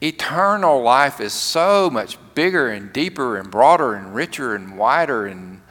Eternal 0.03 0.83
life 0.83 1.19
is 1.19 1.33
so 1.33 1.89
much 1.89 2.19
bigger 2.35 2.69
and 2.69 2.93
deeper 2.93 3.39
and 3.39 3.51
broader 3.51 3.95
and 3.95 4.15
richer 4.15 4.55
and 4.55 4.77
wider 4.77 5.27
and 5.27 5.63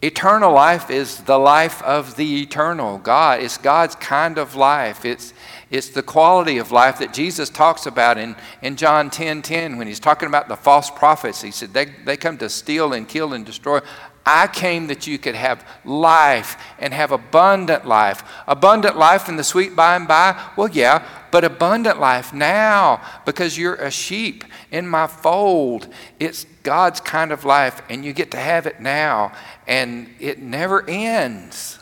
eternal 0.00 0.52
life 0.52 0.88
is 0.88 1.22
the 1.22 1.38
life 1.38 1.82
of 1.82 2.14
the 2.14 2.42
eternal 2.42 2.98
God. 2.98 3.40
It's 3.40 3.58
God's 3.58 3.96
kind 3.96 4.38
of 4.38 4.54
life. 4.54 5.04
It's 5.04 5.34
it's 5.70 5.88
the 5.88 6.02
quality 6.02 6.58
of 6.58 6.70
life 6.70 6.98
that 7.00 7.12
Jesus 7.12 7.50
talks 7.50 7.86
about 7.86 8.18
in, 8.18 8.36
in 8.62 8.76
John 8.76 9.10
10 9.10 9.42
10 9.42 9.78
when 9.78 9.88
he's 9.88 9.98
talking 9.98 10.28
about 10.28 10.48
the 10.48 10.56
false 10.56 10.90
prophets. 10.90 11.42
He 11.42 11.50
said, 11.50 11.72
they, 11.72 11.86
they 12.04 12.16
come 12.16 12.38
to 12.38 12.48
steal 12.48 12.92
and 12.92 13.08
kill 13.08 13.32
and 13.32 13.44
destroy. 13.44 13.80
I 14.28 14.48
came 14.48 14.88
that 14.88 15.06
you 15.06 15.18
could 15.18 15.36
have 15.36 15.64
life 15.84 16.56
and 16.80 16.92
have 16.92 17.12
abundant 17.12 17.86
life. 17.86 18.24
Abundant 18.48 18.96
life 18.96 19.28
in 19.28 19.36
the 19.36 19.44
sweet 19.44 19.76
by 19.76 19.94
and 19.94 20.08
by? 20.08 20.40
Well, 20.56 20.68
yeah, 20.68 21.06
but 21.30 21.44
abundant 21.44 22.00
life 22.00 22.32
now 22.32 23.00
because 23.24 23.56
you're 23.56 23.76
a 23.76 23.90
sheep 23.90 24.44
in 24.72 24.88
my 24.88 25.06
fold. 25.06 25.92
It's 26.18 26.44
God's 26.64 27.00
kind 27.00 27.30
of 27.30 27.44
life, 27.44 27.82
and 27.88 28.04
you 28.04 28.12
get 28.12 28.32
to 28.32 28.36
have 28.36 28.66
it 28.66 28.80
now, 28.80 29.32
and 29.68 30.08
it 30.18 30.40
never 30.40 30.88
ends. 30.88 31.78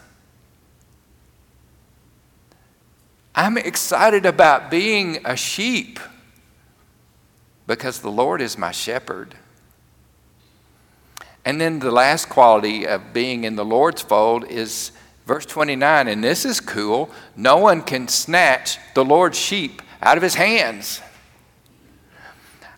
I'm 3.37 3.59
excited 3.59 4.26
about 4.26 4.70
being 4.70 5.18
a 5.24 5.35
sheep 5.37 5.99
because 7.66 7.99
the 7.99 8.11
Lord 8.11 8.41
is 8.41 8.57
my 8.57 8.70
shepherd. 8.70 9.35
And 11.45 11.61
then 11.61 11.80
the 11.80 11.91
last 11.91 12.28
quality 12.28 12.87
of 12.87 13.12
being 13.12 13.43
in 13.43 13.57
the 13.57 13.64
Lord's 13.64 14.03
fold 14.03 14.45
is 14.45 14.93
verse 15.26 15.47
29, 15.47 16.07
and 16.07 16.22
this 16.22 16.45
is 16.45 16.61
cool. 16.61 17.11
No 17.35 17.57
one 17.57 17.82
can 17.82 18.07
snatch 18.07 18.78
the 18.95 19.05
Lord's 19.05 19.39
sheep 19.39 19.82
out 20.01 20.16
of 20.16 20.22
his 20.22 20.37
hands. 20.37 21.01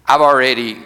I've 0.07 0.22
already, 0.22 0.78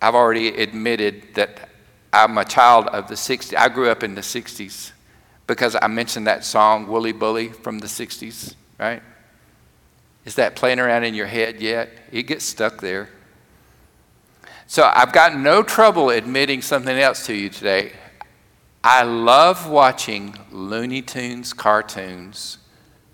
I've 0.00 0.16
already 0.16 0.48
admitted 0.48 1.34
that 1.34 1.68
I'm 2.12 2.36
a 2.36 2.44
child 2.44 2.88
of 2.88 3.06
the 3.06 3.14
60s. 3.14 3.56
I 3.56 3.68
grew 3.68 3.90
up 3.90 4.02
in 4.02 4.16
the 4.16 4.22
60s 4.22 4.90
because 5.46 5.76
I 5.80 5.86
mentioned 5.86 6.26
that 6.26 6.44
song, 6.44 6.88
Wooly 6.88 7.12
Bully, 7.12 7.48
from 7.50 7.78
the 7.78 7.86
60s 7.86 8.56
right? 8.82 9.02
Is 10.24 10.34
that 10.34 10.56
playing 10.56 10.80
around 10.80 11.04
in 11.04 11.14
your 11.14 11.26
head 11.26 11.60
yet? 11.60 11.90
It 12.10 12.24
gets 12.24 12.44
stuck 12.44 12.80
there. 12.80 13.08
So 14.66 14.82
I've 14.82 15.12
got 15.12 15.36
no 15.36 15.62
trouble 15.62 16.10
admitting 16.10 16.62
something 16.62 16.96
else 16.98 17.26
to 17.26 17.34
you 17.34 17.48
today. 17.48 17.92
I 18.82 19.04
love 19.04 19.68
watching 19.68 20.34
Looney 20.50 21.02
Tunes 21.02 21.52
cartoons, 21.52 22.58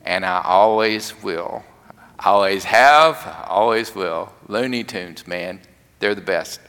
and 0.05 0.25
I 0.25 0.41
always 0.43 1.23
will. 1.23 1.65
Always 2.25 2.65
have, 2.65 3.45
always 3.47 3.95
will. 3.95 4.33
Looney 4.49 4.85
Tunes, 4.85 5.27
man, 5.27 5.61
they're 5.99 6.15
the 6.15 6.21
best. 6.23 6.61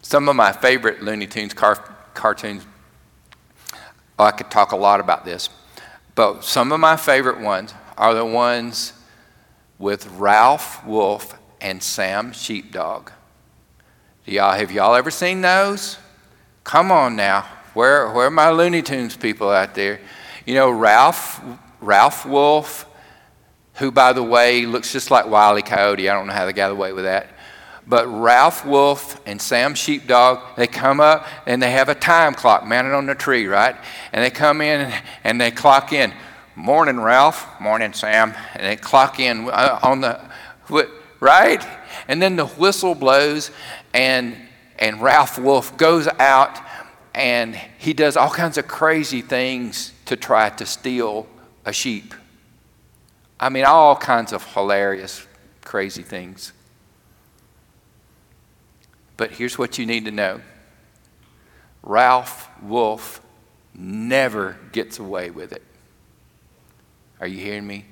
Some 0.00 0.28
of 0.28 0.36
my 0.36 0.52
favorite 0.52 1.02
Looney 1.02 1.26
Tunes 1.26 1.52
car- 1.52 1.94
cartoons, 2.14 2.64
oh, 4.18 4.24
I 4.24 4.30
could 4.30 4.50
talk 4.50 4.72
a 4.72 4.76
lot 4.76 5.00
about 5.00 5.24
this. 5.26 5.50
But 6.14 6.44
some 6.44 6.72
of 6.72 6.80
my 6.80 6.96
favorite 6.96 7.40
ones 7.40 7.74
are 7.96 8.14
the 8.14 8.24
ones 8.24 8.92
with 9.78 10.06
Ralph 10.12 10.84
Wolf 10.86 11.38
and 11.60 11.82
Sam 11.82 12.32
Sheepdog. 12.32 13.10
Do 14.26 14.32
y'all 14.32 14.52
have 14.52 14.70
y'all 14.70 14.94
ever 14.94 15.10
seen 15.10 15.40
those? 15.40 15.98
Come 16.64 16.92
on 16.92 17.16
now. 17.16 17.46
Where 17.74 18.10
where 18.10 18.26
are 18.26 18.30
my 18.30 18.50
Looney 18.50 18.82
Tunes 18.82 19.16
people 19.16 19.50
out 19.50 19.74
there? 19.74 20.00
You 20.46 20.54
know, 20.54 20.70
Ralph 20.70 21.40
Ralph 21.80 22.26
Wolf, 22.26 22.86
who 23.74 23.90
by 23.90 24.12
the 24.12 24.22
way 24.22 24.66
looks 24.66 24.92
just 24.92 25.10
like 25.10 25.26
Wile 25.26 25.58
E. 25.58 25.62
Coyote. 25.62 26.08
I 26.08 26.14
don't 26.14 26.26
know 26.26 26.32
how 26.32 26.46
they 26.46 26.52
got 26.52 26.70
away 26.70 26.92
with 26.92 27.04
that. 27.04 27.28
But 27.86 28.06
Ralph 28.06 28.64
Wolf 28.64 29.20
and 29.26 29.42
Sam 29.42 29.74
Sheepdog, 29.74 30.56
they 30.56 30.66
come 30.66 31.00
up 31.00 31.26
and 31.46 31.60
they 31.60 31.72
have 31.72 31.88
a 31.88 31.94
time 31.94 32.34
clock 32.34 32.64
mounted 32.64 32.94
on 32.94 33.06
the 33.06 33.14
tree, 33.14 33.46
right? 33.46 33.76
And 34.12 34.24
they 34.24 34.30
come 34.30 34.60
in 34.60 34.92
and 35.24 35.40
they 35.40 35.50
clock 35.50 35.92
in. 35.92 36.12
Morning, 36.54 37.00
Ralph. 37.00 37.46
Morning, 37.60 37.92
Sam. 37.92 38.34
And 38.54 38.64
they 38.64 38.76
clock 38.76 39.18
in 39.18 39.48
uh, 39.50 39.80
on 39.82 40.00
the, 40.00 40.20
right? 41.18 41.66
And 42.06 42.22
then 42.22 42.36
the 42.36 42.46
whistle 42.46 42.94
blows 42.94 43.50
and, 43.92 44.36
and 44.78 45.00
Ralph 45.02 45.38
Wolf 45.38 45.76
goes 45.76 46.06
out 46.06 46.58
and 47.14 47.54
he 47.78 47.92
does 47.92 48.16
all 48.16 48.30
kinds 48.30 48.58
of 48.58 48.68
crazy 48.68 49.22
things 49.22 49.92
to 50.06 50.16
try 50.16 50.50
to 50.50 50.66
steal 50.66 51.26
a 51.64 51.72
sheep. 51.72 52.14
I 53.38 53.48
mean, 53.48 53.64
all 53.64 53.96
kinds 53.96 54.32
of 54.32 54.44
hilarious, 54.54 55.26
crazy 55.64 56.02
things. 56.02 56.52
But 59.16 59.32
here's 59.32 59.58
what 59.58 59.78
you 59.78 59.86
need 59.86 60.04
to 60.06 60.10
know 60.10 60.40
Ralph 61.82 62.48
Wolf 62.62 63.20
never 63.74 64.58
gets 64.72 64.98
away 64.98 65.30
with 65.30 65.52
it. 65.52 65.62
Are 67.20 67.26
you 67.26 67.38
hearing 67.38 67.66
me? 67.66 67.84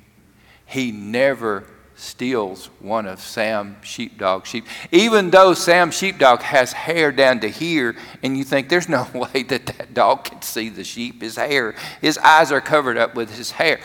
He 0.67 0.93
never 0.93 1.67
steals 2.01 2.67
one 2.81 3.07
of 3.07 3.21
Sam 3.21 3.77
Sheepdog's 3.83 4.49
sheep. 4.49 4.67
Even 4.91 5.31
though 5.31 5.53
Sam 5.53 5.91
Sheepdog 5.91 6.41
has 6.41 6.73
hair 6.73 7.13
down 7.13 7.41
to 7.41 7.49
here, 7.49 7.97
and 8.23 8.37
you 8.37 8.45
think 8.45 8.69
there's 8.69 8.89
no 8.89 9.07
way 9.15 9.43
that 9.45 9.67
that 9.67 9.95
dog 9.95 10.25
can 10.25 10.43
see 10.43 10.69
the 10.69 10.85
sheep, 10.85 11.21
his 11.23 11.37
hair, 11.37 11.75
his 12.01 12.17
eyes 12.19 12.51
are 12.51 12.61
covered 12.61 12.97
up 12.97 13.15
with 13.15 13.37
his 13.37 13.53
hair. 13.53 13.81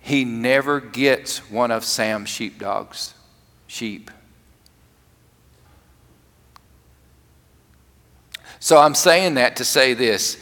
He 0.00 0.24
never 0.24 0.80
gets 0.80 1.48
one 1.50 1.70
of 1.70 1.84
Sam 1.84 2.24
Sheepdog's 2.24 3.14
sheep. 3.68 4.10
So 8.62 8.78
I'm 8.78 8.94
saying 8.94 9.34
that 9.34 9.56
to 9.56 9.64
say 9.64 9.92
this 9.92 10.38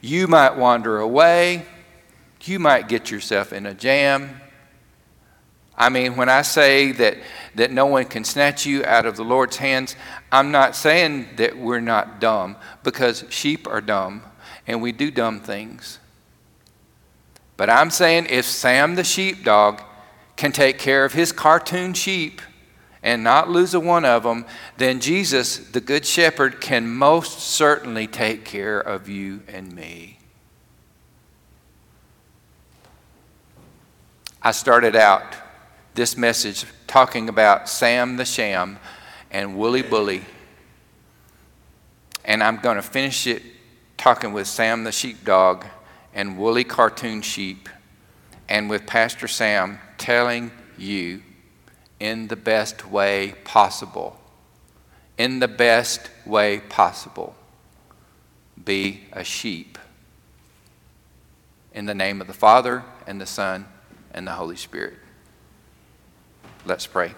you 0.00 0.28
might 0.28 0.56
wander 0.56 1.00
away, 1.00 1.66
you 2.44 2.60
might 2.60 2.86
get 2.86 3.10
yourself 3.10 3.52
in 3.52 3.66
a 3.66 3.74
jam. 3.74 4.40
I 5.76 5.88
mean, 5.88 6.14
when 6.14 6.28
I 6.28 6.42
say 6.42 6.92
that, 6.92 7.16
that 7.56 7.72
no 7.72 7.86
one 7.86 8.04
can 8.04 8.22
snatch 8.22 8.64
you 8.64 8.84
out 8.84 9.06
of 9.06 9.16
the 9.16 9.24
Lord's 9.24 9.56
hands, 9.56 9.96
I'm 10.30 10.52
not 10.52 10.76
saying 10.76 11.30
that 11.34 11.58
we're 11.58 11.80
not 11.80 12.20
dumb 12.20 12.54
because 12.84 13.24
sheep 13.28 13.66
are 13.66 13.80
dumb 13.80 14.22
and 14.68 14.80
we 14.80 14.92
do 14.92 15.10
dumb 15.10 15.40
things. 15.40 15.98
But 17.56 17.70
I'm 17.70 17.90
saying 17.90 18.28
if 18.30 18.44
Sam 18.44 18.94
the 18.94 19.02
sheepdog 19.02 19.82
can 20.36 20.52
take 20.52 20.78
care 20.78 21.04
of 21.04 21.12
his 21.12 21.32
cartoon 21.32 21.92
sheep, 21.92 22.40
and 23.04 23.22
not 23.22 23.50
lose 23.50 23.74
a 23.74 23.80
one 23.80 24.06
of 24.06 24.22
them, 24.22 24.46
then 24.78 24.98
Jesus, 24.98 25.58
the 25.58 25.80
Good 25.80 26.06
Shepherd, 26.06 26.60
can 26.62 26.88
most 26.88 27.38
certainly 27.38 28.06
take 28.06 28.46
care 28.46 28.80
of 28.80 29.08
you 29.10 29.42
and 29.46 29.72
me. 29.72 30.18
I 34.42 34.52
started 34.52 34.96
out 34.96 35.36
this 35.94 36.16
message 36.16 36.64
talking 36.86 37.28
about 37.28 37.68
Sam 37.68 38.16
the 38.16 38.24
Sham 38.24 38.78
and 39.30 39.56
Wooly 39.56 39.82
Bully. 39.82 40.24
And 42.24 42.42
I'm 42.42 42.56
going 42.56 42.76
to 42.76 42.82
finish 42.82 43.26
it 43.26 43.42
talking 43.98 44.32
with 44.32 44.46
Sam 44.46 44.84
the 44.84 44.92
Sheepdog 44.92 45.66
and 46.14 46.38
Woolly 46.38 46.64
Cartoon 46.64 47.20
Sheep, 47.20 47.68
and 48.48 48.70
with 48.70 48.86
Pastor 48.86 49.28
Sam 49.28 49.78
telling 49.98 50.52
you 50.78 51.22
in 52.00 52.28
the 52.28 52.36
best 52.36 52.88
way 52.88 53.34
possible. 53.44 54.18
In 55.16 55.38
the 55.38 55.48
best 55.48 56.10
way 56.26 56.60
possible. 56.60 57.34
Be 58.62 59.04
a 59.12 59.24
sheep. 59.24 59.78
In 61.72 61.86
the 61.86 61.94
name 61.94 62.20
of 62.20 62.26
the 62.26 62.32
Father, 62.32 62.84
and 63.06 63.20
the 63.20 63.26
Son, 63.26 63.66
and 64.12 64.26
the 64.26 64.32
Holy 64.32 64.56
Spirit. 64.56 64.94
Let's 66.64 66.86
pray. 66.86 67.14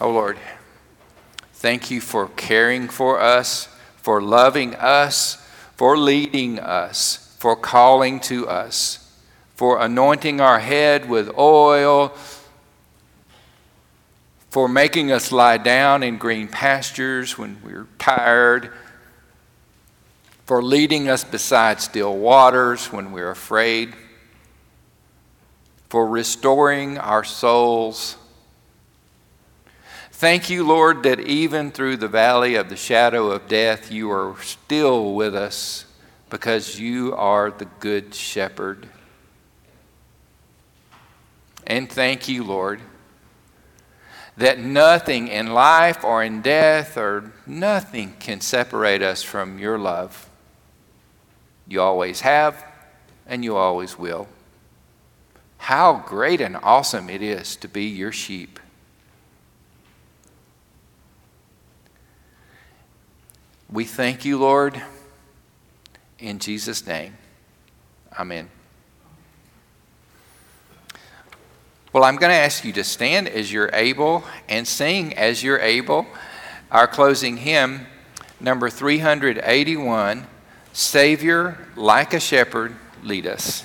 Oh 0.00 0.10
Lord, 0.10 0.38
thank 1.52 1.90
you 1.90 2.00
for 2.00 2.28
caring 2.28 2.88
for 2.88 3.20
us, 3.20 3.68
for 3.96 4.20
loving 4.20 4.74
us, 4.74 5.36
for 5.76 5.96
leading 5.96 6.58
us, 6.58 7.36
for 7.38 7.54
calling 7.54 8.20
to 8.20 8.48
us, 8.48 9.18
for 9.54 9.80
anointing 9.80 10.40
our 10.40 10.58
head 10.58 11.08
with 11.08 11.30
oil 11.38 12.08
for 14.54 14.68
making 14.68 15.10
us 15.10 15.32
lie 15.32 15.56
down 15.56 16.04
in 16.04 16.16
green 16.16 16.46
pastures 16.46 17.36
when 17.36 17.60
we're 17.64 17.88
tired, 17.98 18.72
for 20.46 20.62
leading 20.62 21.08
us 21.08 21.24
beside 21.24 21.80
still 21.80 22.16
waters 22.16 22.92
when 22.92 23.10
we're 23.10 23.32
afraid, 23.32 23.92
for 25.88 26.06
restoring 26.06 26.96
our 26.98 27.24
souls. 27.24 28.16
Thank 30.12 30.48
you, 30.48 30.62
Lord, 30.62 31.02
that 31.02 31.18
even 31.18 31.72
through 31.72 31.96
the 31.96 32.06
valley 32.06 32.54
of 32.54 32.68
the 32.68 32.76
shadow 32.76 33.32
of 33.32 33.48
death, 33.48 33.90
you 33.90 34.08
are 34.12 34.36
still 34.40 35.14
with 35.14 35.34
us 35.34 35.84
because 36.30 36.78
you 36.78 37.12
are 37.16 37.50
the 37.50 37.66
good 37.80 38.14
shepherd. 38.14 38.88
And 41.66 41.90
thank 41.90 42.28
you, 42.28 42.44
Lord 42.44 42.80
that 44.36 44.58
nothing 44.58 45.28
in 45.28 45.52
life 45.52 46.04
or 46.04 46.22
in 46.22 46.42
death 46.42 46.96
or 46.96 47.32
nothing 47.46 48.14
can 48.18 48.40
separate 48.40 49.02
us 49.02 49.22
from 49.22 49.58
your 49.58 49.78
love. 49.78 50.28
You 51.68 51.80
always 51.80 52.20
have, 52.20 52.64
and 53.26 53.44
you 53.44 53.56
always 53.56 53.98
will. 53.98 54.28
How 55.58 56.02
great 56.06 56.40
and 56.40 56.56
awesome 56.62 57.08
it 57.08 57.22
is 57.22 57.56
to 57.56 57.68
be 57.68 57.84
your 57.84 58.12
sheep. 58.12 58.58
We 63.70 63.84
thank 63.84 64.24
you, 64.24 64.38
Lord, 64.38 64.80
in 66.18 66.38
Jesus' 66.38 66.86
name. 66.86 67.16
Amen. 68.18 68.48
Well, 71.94 72.02
I'm 72.02 72.16
going 72.16 72.30
to 72.30 72.36
ask 72.36 72.64
you 72.64 72.72
to 72.72 72.82
stand 72.82 73.28
as 73.28 73.52
you're 73.52 73.70
able 73.72 74.24
and 74.48 74.66
sing 74.66 75.14
as 75.16 75.44
you're 75.44 75.60
able. 75.60 76.08
Our 76.72 76.88
closing 76.88 77.36
hymn, 77.36 77.86
number 78.40 78.68
381 78.68 80.26
Savior, 80.72 81.56
like 81.76 82.12
a 82.12 82.18
shepherd, 82.18 82.74
lead 83.04 83.28
us. 83.28 83.64